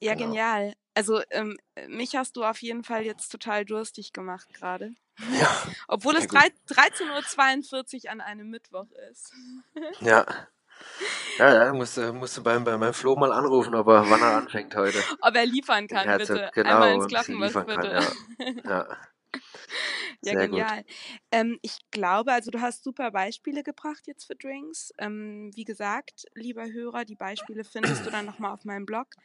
Ja, 0.00 0.14
Genau. 0.14 0.26
genial. 0.28 0.74
Also 0.94 1.20
ähm, 1.30 1.58
mich 1.88 2.14
hast 2.16 2.36
du 2.36 2.44
auf 2.44 2.62
jeden 2.62 2.84
Fall 2.84 3.02
jetzt 3.04 3.30
total 3.30 3.64
durstig 3.64 4.12
gemacht 4.12 4.48
gerade. 4.54 4.94
Ja, 5.40 5.48
Obwohl 5.86 6.16
es 6.16 6.24
Sehr 6.24 6.40
gut. 6.50 6.52
13.42 6.76 8.04
Uhr 8.06 8.10
an 8.10 8.20
einem 8.20 8.50
Mittwoch 8.50 8.90
ist. 9.10 9.32
ja. 10.00 10.26
Ja, 11.38 11.52
ja, 11.66 11.72
musst, 11.72 11.96
du- 11.96 12.12
musst 12.12 12.36
du 12.36 12.42
beim, 12.42 12.64
bei 12.64 12.76
meinem 12.78 12.94
Flo 12.94 13.16
mal 13.16 13.32
anrufen, 13.32 13.74
ob 13.74 13.88
er, 13.88 14.08
wann 14.08 14.22
er 14.22 14.36
anfängt 14.36 14.74
heute. 14.76 15.04
Ob 15.20 15.34
er 15.36 15.46
liefern 15.46 15.86
kann, 15.88 16.06
Herzog, 16.06 16.16
bitte. 16.16 16.50
genau, 16.52 16.66
Einmal 16.66 16.94
ins 16.94 17.28
liefern 17.28 17.66
bitte. 17.66 17.88
kann, 17.88 17.90
ja. 17.90 18.12
Ja, 18.64 18.86
Ja, 18.86 18.96
sehr 20.20 20.36
genial. 20.36 20.84
Ähm, 21.30 21.58
ich 21.62 21.78
glaube, 21.90 22.32
also 22.32 22.50
du 22.50 22.60
hast 22.60 22.82
super 22.84 23.10
Beispiele 23.10 23.62
gebracht 23.62 24.06
jetzt 24.06 24.24
für 24.26 24.34
Drinks. 24.36 24.92
Ähm, 24.98 25.50
wie 25.54 25.64
gesagt, 25.64 26.24
lieber 26.34 26.64
Hörer, 26.72 27.04
die 27.04 27.16
Beispiele 27.16 27.64
findest 27.64 28.06
du 28.06 28.10
dann 28.10 28.24
nochmal 28.26 28.52
auf 28.52 28.64
meinem 28.64 28.86
Blog. 28.86 29.16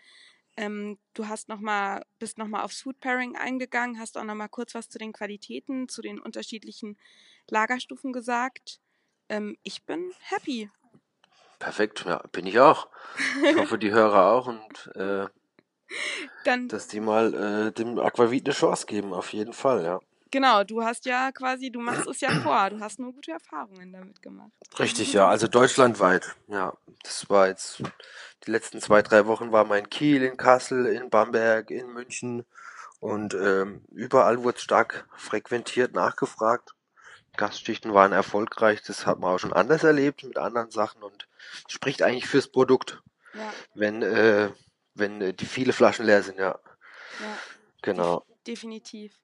Ähm, 0.58 1.00
du 1.14 1.28
hast 1.28 1.50
noch 1.50 1.60
mal, 1.62 2.04
bist 2.20 2.38
nochmal 2.38 2.64
aufs 2.64 2.82
Food 2.82 3.00
Pairing 3.00 3.36
eingegangen, 3.38 4.00
hast 4.00 4.18
auch 4.18 4.24
nochmal 4.26 4.50
kurz 4.50 4.76
was 4.76 4.90
zu 4.90 5.00
den 5.00 5.14
Qualitäten, 5.14 5.88
zu 5.90 6.02
den 6.02 6.20
unterschiedlichen 6.20 6.98
Lagerstufen 7.50 8.14
gesagt. 8.14 8.80
Ähm, 9.30 9.58
ich 9.64 9.86
bin 9.86 10.12
happy. 10.20 10.70
Perfekt, 11.60 12.06
ja, 12.06 12.24
bin 12.32 12.48
ich 12.48 12.60
auch. 12.60 12.88
Ich 13.44 13.56
hoffe, 13.58 13.78
die 13.78 13.92
Hörer 13.92 14.32
auch 14.32 14.48
und 14.48 14.96
äh, 14.96 15.28
Dann, 16.46 16.68
dass 16.68 16.88
die 16.88 17.00
mal 17.00 17.34
äh, 17.34 17.72
dem 17.72 18.00
Aquavit 18.00 18.46
eine 18.46 18.54
Chance 18.54 18.86
geben, 18.86 19.14
auf 19.14 19.34
jeden 19.34 19.54
Fall, 19.54 19.84
ja. 19.84 20.00
genau, 20.32 20.64
du 20.64 20.84
hast 20.84 21.06
ja 21.06 21.32
quasi, 21.32 21.72
du 21.72 21.80
machst 21.80 22.08
es 22.08 22.22
ja 22.22 22.30
vor, 22.42 22.70
du 22.70 22.80
hast 22.80 23.00
nur 23.00 23.14
gute 23.14 23.32
Erfahrungen 23.32 23.92
damit 23.92 24.22
gemacht. 24.22 24.52
Richtig, 24.78 25.14
ja, 25.14 25.28
also 25.28 25.48
deutschlandweit, 25.48 26.36
ja. 26.48 26.74
Das 27.04 27.30
war 27.30 27.48
jetzt, 27.48 27.82
die 28.46 28.52
letzten 28.52 28.82
zwei, 28.82 29.02
drei 29.02 29.26
Wochen 29.26 29.52
war 29.52 29.66
mein 29.66 29.90
Kiel, 29.90 30.24
in 30.24 30.38
Kassel, 30.38 30.86
in 30.86 31.10
Bamberg, 31.10 31.72
in 31.72 31.88
München 31.88 32.46
und 33.00 33.34
ähm, 33.34 33.84
überall 33.92 34.44
wurde 34.44 34.60
stark 34.60 35.08
frequentiert, 35.16 35.94
nachgefragt. 35.94 36.74
Gastschichten 37.40 37.94
waren 37.94 38.12
erfolgreich. 38.12 38.82
Das 38.84 39.06
hat 39.06 39.20
man 39.20 39.34
auch 39.34 39.40
schon 39.40 39.54
anders 39.54 39.84
erlebt 39.84 40.24
mit 40.24 40.38
anderen 40.38 40.70
Sachen 40.72 41.02
und 41.02 41.28
spricht 41.68 42.02
eigentlich 42.04 42.28
fürs 42.28 42.50
Produkt, 42.50 43.02
Ja, 43.34 43.54
wenn, 43.74 44.04
äh, 44.04 44.52
wenn 44.94 45.22
äh, 45.22 45.34
die 45.34 45.46
viele 45.46 45.74
Flaschen 45.74 46.06
leer 46.06 46.22
sind, 46.22 46.38
ja. 46.38 46.60
ja, 47.20 47.38
Genau. 47.82 48.26
definitiv. 48.46 49.16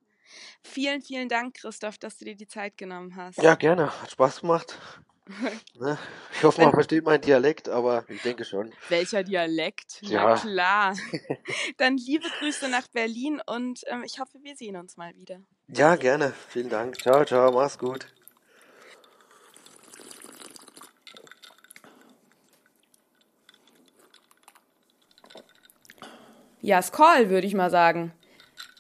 Vielen, 0.64 1.02
vielen 1.02 1.30
Dank, 1.30 1.56
Christoph, 1.56 1.98
dass 1.98 2.18
du 2.18 2.26
dir 2.26 2.36
die 2.36 2.48
Zeit 2.48 2.78
genommen 2.78 3.16
hast. 3.16 3.38
Ja, 3.38 3.56
gerne. 3.56 4.02
Hat 4.02 4.12
Spaß 4.12 4.42
gemacht. 4.42 4.80
Ne? 5.78 5.98
Ich 6.34 6.44
hoffe, 6.44 6.62
man 6.62 6.72
versteht 6.74 7.04
meinen 7.04 7.22
Dialekt, 7.22 7.68
aber 7.68 8.06
ich 8.10 8.22
denke 8.22 8.46
schon. 8.46 8.72
Welcher 8.88 9.24
Dialekt? 9.24 10.00
Na 10.04 10.10
Ja. 10.10 10.36
klar. 10.36 10.96
Dann 11.78 11.98
liebe 11.98 12.28
Grüße 12.40 12.70
nach 12.70 12.88
Berlin 12.88 13.42
und 13.46 13.82
ähm, 13.88 14.04
ich 14.06 14.20
hoffe, 14.20 14.38
wir 14.42 14.56
sehen 14.56 14.78
uns 14.78 14.96
mal 14.98 15.14
wieder. 15.16 15.42
Ja, 15.68 15.96
gerne. 15.96 16.34
Vielen 16.50 16.70
Dank. 16.70 17.02
Ciao, 17.02 17.26
ciao. 17.26 17.52
Mach's 17.52 17.78
gut. 17.78 18.08
Ja, 26.62 26.82
Skoll, 26.82 27.30
würde 27.30 27.48
ich 27.48 27.54
mal 27.54 27.70
sagen. 27.70 28.14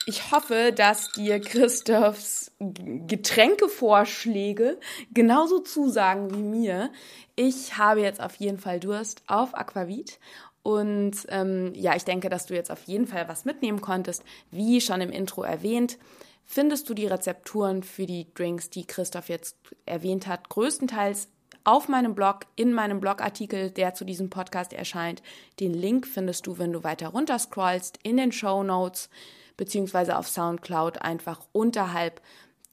Ich 0.07 0.31
hoffe, 0.31 0.71
dass 0.75 1.11
dir 1.13 1.39
Christophs 1.39 2.51
Getränkevorschläge 2.59 4.79
genauso 5.11 5.59
zusagen 5.59 6.35
wie 6.35 6.43
mir. 6.43 6.91
Ich 7.35 7.77
habe 7.77 8.01
jetzt 8.01 8.21
auf 8.21 8.35
jeden 8.35 8.59
Fall 8.59 8.79
Durst 8.79 9.23
auf 9.25 9.55
Aquavit. 9.55 10.19
Und 10.61 11.25
ähm, 11.29 11.73
ja, 11.75 11.95
ich 11.95 12.05
denke, 12.05 12.29
dass 12.29 12.45
du 12.45 12.53
jetzt 12.53 12.71
auf 12.71 12.83
jeden 12.83 13.07
Fall 13.07 13.27
was 13.27 13.45
mitnehmen 13.45 13.81
konntest. 13.81 14.23
Wie 14.51 14.79
schon 14.79 15.01
im 15.01 15.11
Intro 15.11 15.41
erwähnt, 15.43 15.97
findest 16.43 16.87
du 16.87 16.93
die 16.93 17.07
Rezepturen 17.07 17.81
für 17.81 18.05
die 18.05 18.31
Drinks, 18.33 18.69
die 18.69 18.85
Christoph 18.85 19.29
jetzt 19.29 19.57
erwähnt 19.85 20.27
hat, 20.27 20.49
größtenteils 20.49 21.29
auf 21.63 21.87
meinem 21.87 22.13
Blog, 22.13 22.41
in 22.55 22.73
meinem 22.73 22.99
Blogartikel, 22.99 23.71
der 23.71 23.95
zu 23.95 24.05
diesem 24.05 24.29
Podcast 24.29 24.71
erscheint. 24.71 25.23
Den 25.59 25.73
Link 25.73 26.05
findest 26.05 26.45
du, 26.45 26.59
wenn 26.59 26.71
du 26.71 26.83
weiter 26.83 27.07
runter 27.07 27.39
scrollst, 27.39 27.97
in 28.03 28.17
den 28.17 28.31
Show 28.31 28.61
Notes, 28.61 29.09
beziehungsweise 29.57 30.17
auf 30.17 30.27
Soundcloud 30.27 31.01
einfach 31.01 31.41
unterhalb 31.51 32.21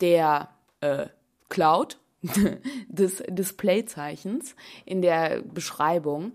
der 0.01 0.49
äh, 0.81 1.07
Cloud 1.49 1.99
des 2.89 3.23
Displayzeichens 3.29 4.55
in 4.85 5.03
der 5.03 5.43
Beschreibung. 5.43 6.33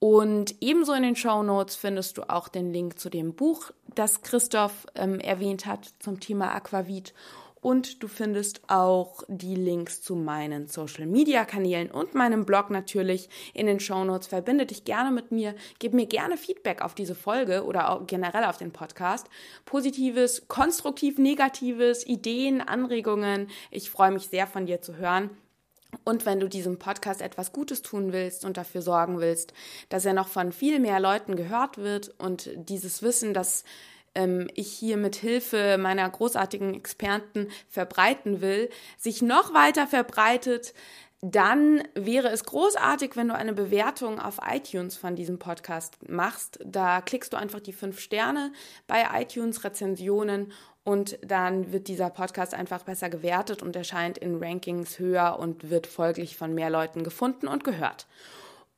Und 0.00 0.54
ebenso 0.60 0.92
in 0.92 1.02
den 1.02 1.16
Show 1.16 1.42
Notes 1.42 1.74
findest 1.74 2.18
du 2.18 2.22
auch 2.30 2.48
den 2.48 2.72
Link 2.72 2.98
zu 2.98 3.10
dem 3.10 3.34
Buch, 3.34 3.72
das 3.94 4.22
Christoph 4.22 4.86
ähm, 4.94 5.18
erwähnt 5.18 5.66
hat 5.66 5.90
zum 5.98 6.20
Thema 6.20 6.54
Aquavit. 6.54 7.14
Und 7.60 8.02
du 8.02 8.08
findest 8.08 8.60
auch 8.68 9.22
die 9.28 9.54
Links 9.54 10.00
zu 10.02 10.14
meinen 10.14 10.68
Social 10.68 11.06
Media 11.06 11.44
Kanälen 11.44 11.90
und 11.90 12.14
meinem 12.14 12.44
Blog 12.44 12.70
natürlich 12.70 13.28
in 13.54 13.66
den 13.66 13.80
Show 13.80 14.04
Notes. 14.04 14.28
Verbinde 14.28 14.66
dich 14.66 14.84
gerne 14.84 15.10
mit 15.10 15.32
mir, 15.32 15.54
gib 15.78 15.92
mir 15.92 16.06
gerne 16.06 16.36
Feedback 16.36 16.82
auf 16.82 16.94
diese 16.94 17.14
Folge 17.14 17.64
oder 17.64 17.90
auch 17.90 18.06
generell 18.06 18.44
auf 18.44 18.58
den 18.58 18.72
Podcast. 18.72 19.28
Positives, 19.64 20.46
konstruktiv, 20.48 21.18
negatives, 21.18 22.06
Ideen, 22.06 22.60
Anregungen. 22.60 23.48
Ich 23.70 23.90
freue 23.90 24.12
mich 24.12 24.28
sehr 24.28 24.46
von 24.46 24.66
dir 24.66 24.80
zu 24.80 24.96
hören. 24.96 25.30
Und 26.04 26.26
wenn 26.26 26.38
du 26.38 26.48
diesem 26.48 26.78
Podcast 26.78 27.22
etwas 27.22 27.52
Gutes 27.52 27.82
tun 27.82 28.12
willst 28.12 28.44
und 28.44 28.56
dafür 28.56 28.82
sorgen 28.82 29.20
willst, 29.20 29.54
dass 29.88 30.04
er 30.04 30.12
noch 30.12 30.28
von 30.28 30.52
viel 30.52 30.80
mehr 30.80 31.00
Leuten 31.00 31.34
gehört 31.34 31.78
wird 31.78 32.14
und 32.18 32.50
dieses 32.54 33.02
Wissen, 33.02 33.32
das 33.32 33.64
ähm, 34.18 34.48
ich 34.54 34.70
hier 34.72 34.96
mit 34.96 35.16
Hilfe 35.16 35.78
meiner 35.78 36.08
großartigen 36.10 36.74
Experten 36.74 37.48
verbreiten 37.68 38.40
will, 38.40 38.68
sich 38.98 39.22
noch 39.22 39.54
weiter 39.54 39.86
verbreitet, 39.86 40.74
dann 41.20 41.82
wäre 41.94 42.28
es 42.28 42.44
großartig, 42.44 43.16
wenn 43.16 43.28
du 43.28 43.34
eine 43.34 43.52
Bewertung 43.52 44.20
auf 44.20 44.38
iTunes 44.48 44.96
von 44.96 45.16
diesem 45.16 45.38
Podcast 45.38 45.96
machst. 46.08 46.60
Da 46.64 47.00
klickst 47.00 47.32
du 47.32 47.36
einfach 47.36 47.60
die 47.60 47.72
fünf 47.72 47.98
Sterne 47.98 48.52
bei 48.86 49.04
iTunes 49.20 49.64
Rezensionen 49.64 50.52
und 50.84 51.18
dann 51.22 51.72
wird 51.72 51.88
dieser 51.88 52.10
Podcast 52.10 52.54
einfach 52.54 52.84
besser 52.84 53.10
gewertet 53.10 53.62
und 53.62 53.74
erscheint 53.74 54.18
in 54.18 54.42
Rankings 54.42 54.98
höher 54.98 55.38
und 55.38 55.70
wird 55.70 55.86
folglich 55.86 56.36
von 56.36 56.54
mehr 56.54 56.70
Leuten 56.70 57.04
gefunden 57.04 57.48
und 57.48 57.64
gehört. 57.64 58.06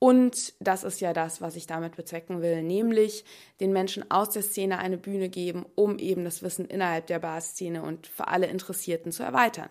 Und 0.01 0.55
das 0.61 0.83
ist 0.83 1.01
ja 1.03 1.13
das, 1.13 1.43
was 1.43 1.57
ich 1.57 1.67
damit 1.67 1.95
bezwecken 1.95 2.41
will, 2.41 2.63
nämlich 2.63 3.23
den 3.61 3.71
Menschen 3.71 4.11
aus 4.11 4.31
der 4.31 4.41
Szene 4.41 4.79
eine 4.79 4.97
Bühne 4.97 5.29
geben, 5.29 5.67
um 5.75 5.99
eben 5.99 6.25
das 6.25 6.43
Wissen 6.43 6.65
innerhalb 6.65 7.07
der 7.07 7.19
Barszene 7.19 7.83
und 7.83 8.07
für 8.07 8.27
alle 8.27 8.47
Interessierten 8.47 9.13
zu 9.13 9.23
erweitern. 9.23 9.69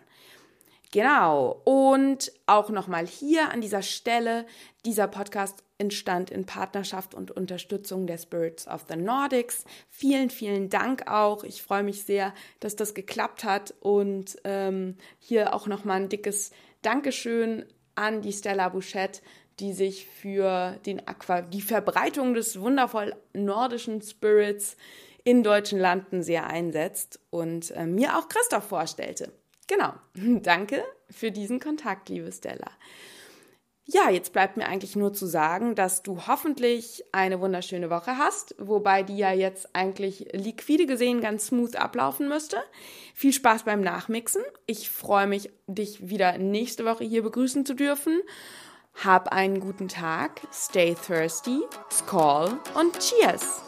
Genau. 0.91 1.61
Und 1.65 2.31
auch 2.45 2.69
nochmal 2.69 3.07
hier 3.07 3.51
an 3.51 3.61
dieser 3.61 3.81
Stelle, 3.81 4.45
dieser 4.85 5.07
Podcast 5.07 5.63
entstand 5.79 6.29
in 6.29 6.45
Partnerschaft 6.45 7.15
und 7.15 7.31
Unterstützung 7.31 8.05
der 8.05 8.19
Spirits 8.19 8.67
of 8.67 8.85
the 8.87 8.97
Nordics. 8.97 9.65
Vielen, 9.89 10.29
vielen 10.29 10.69
Dank 10.69 11.09
auch. 11.09 11.43
Ich 11.43 11.63
freue 11.63 11.83
mich 11.83 12.03
sehr, 12.03 12.35
dass 12.59 12.75
das 12.75 12.93
geklappt 12.93 13.43
hat. 13.43 13.73
Und 13.79 14.37
ähm, 14.43 14.95
hier 15.17 15.55
auch 15.55 15.65
nochmal 15.65 16.01
ein 16.01 16.09
dickes 16.09 16.51
Dankeschön 16.83 17.65
an 17.95 18.21
die 18.21 18.33
Stella 18.33 18.69
Bouchette, 18.69 19.21
die 19.59 19.73
sich 19.73 20.05
für 20.07 20.77
den 20.85 21.07
Aqua, 21.07 21.41
die 21.41 21.61
Verbreitung 21.61 22.33
des 22.33 22.59
wundervoll 22.59 23.15
nordischen 23.33 24.01
Spirits 24.01 24.77
in 25.23 25.43
deutschen 25.43 25.79
Landen 25.79 26.23
sehr 26.23 26.47
einsetzt 26.47 27.19
und 27.29 27.71
äh, 27.71 27.85
mir 27.85 28.17
auch 28.17 28.29
Christoph 28.29 28.65
vorstellte. 28.65 29.31
Genau. 29.67 29.93
Danke 30.41 30.83
für 31.09 31.31
diesen 31.31 31.59
Kontakt, 31.59 32.09
liebe 32.09 32.31
Stella. 32.31 32.71
Ja, 33.91 34.11
jetzt 34.11 34.33
bleibt 34.33 34.55
mir 34.55 34.67
eigentlich 34.67 34.95
nur 34.95 35.13
zu 35.13 35.25
sagen, 35.25 35.73
dass 35.73 36.03
du 36.03 36.27
hoffentlich 36.27 37.03
eine 37.11 37.41
wunderschöne 37.41 37.89
Woche 37.89 38.17
hast, 38.17 38.53
wobei 38.59 39.01
die 39.01 39.17
ja 39.17 39.33
jetzt 39.33 39.69
eigentlich 39.73 40.27
liquide 40.31 40.85
gesehen 40.85 41.21
ganz 41.21 41.47
smooth 41.47 41.75
ablaufen 41.75 42.27
müsste. 42.27 42.57
Viel 43.15 43.33
Spaß 43.33 43.63
beim 43.63 43.81
Nachmixen. 43.81 44.43
Ich 44.67 44.91
freue 44.91 45.25
mich, 45.25 45.49
dich 45.65 46.07
wieder 46.07 46.37
nächste 46.37 46.85
Woche 46.85 47.03
hier 47.03 47.23
begrüßen 47.23 47.65
zu 47.65 47.73
dürfen. 47.73 48.21
Hab 49.03 49.29
einen 49.29 49.61
guten 49.61 49.87
Tag, 49.87 50.41
stay 50.51 50.93
thirsty, 50.93 51.61
skål 51.89 52.59
und 52.75 52.99
cheers! 52.99 53.61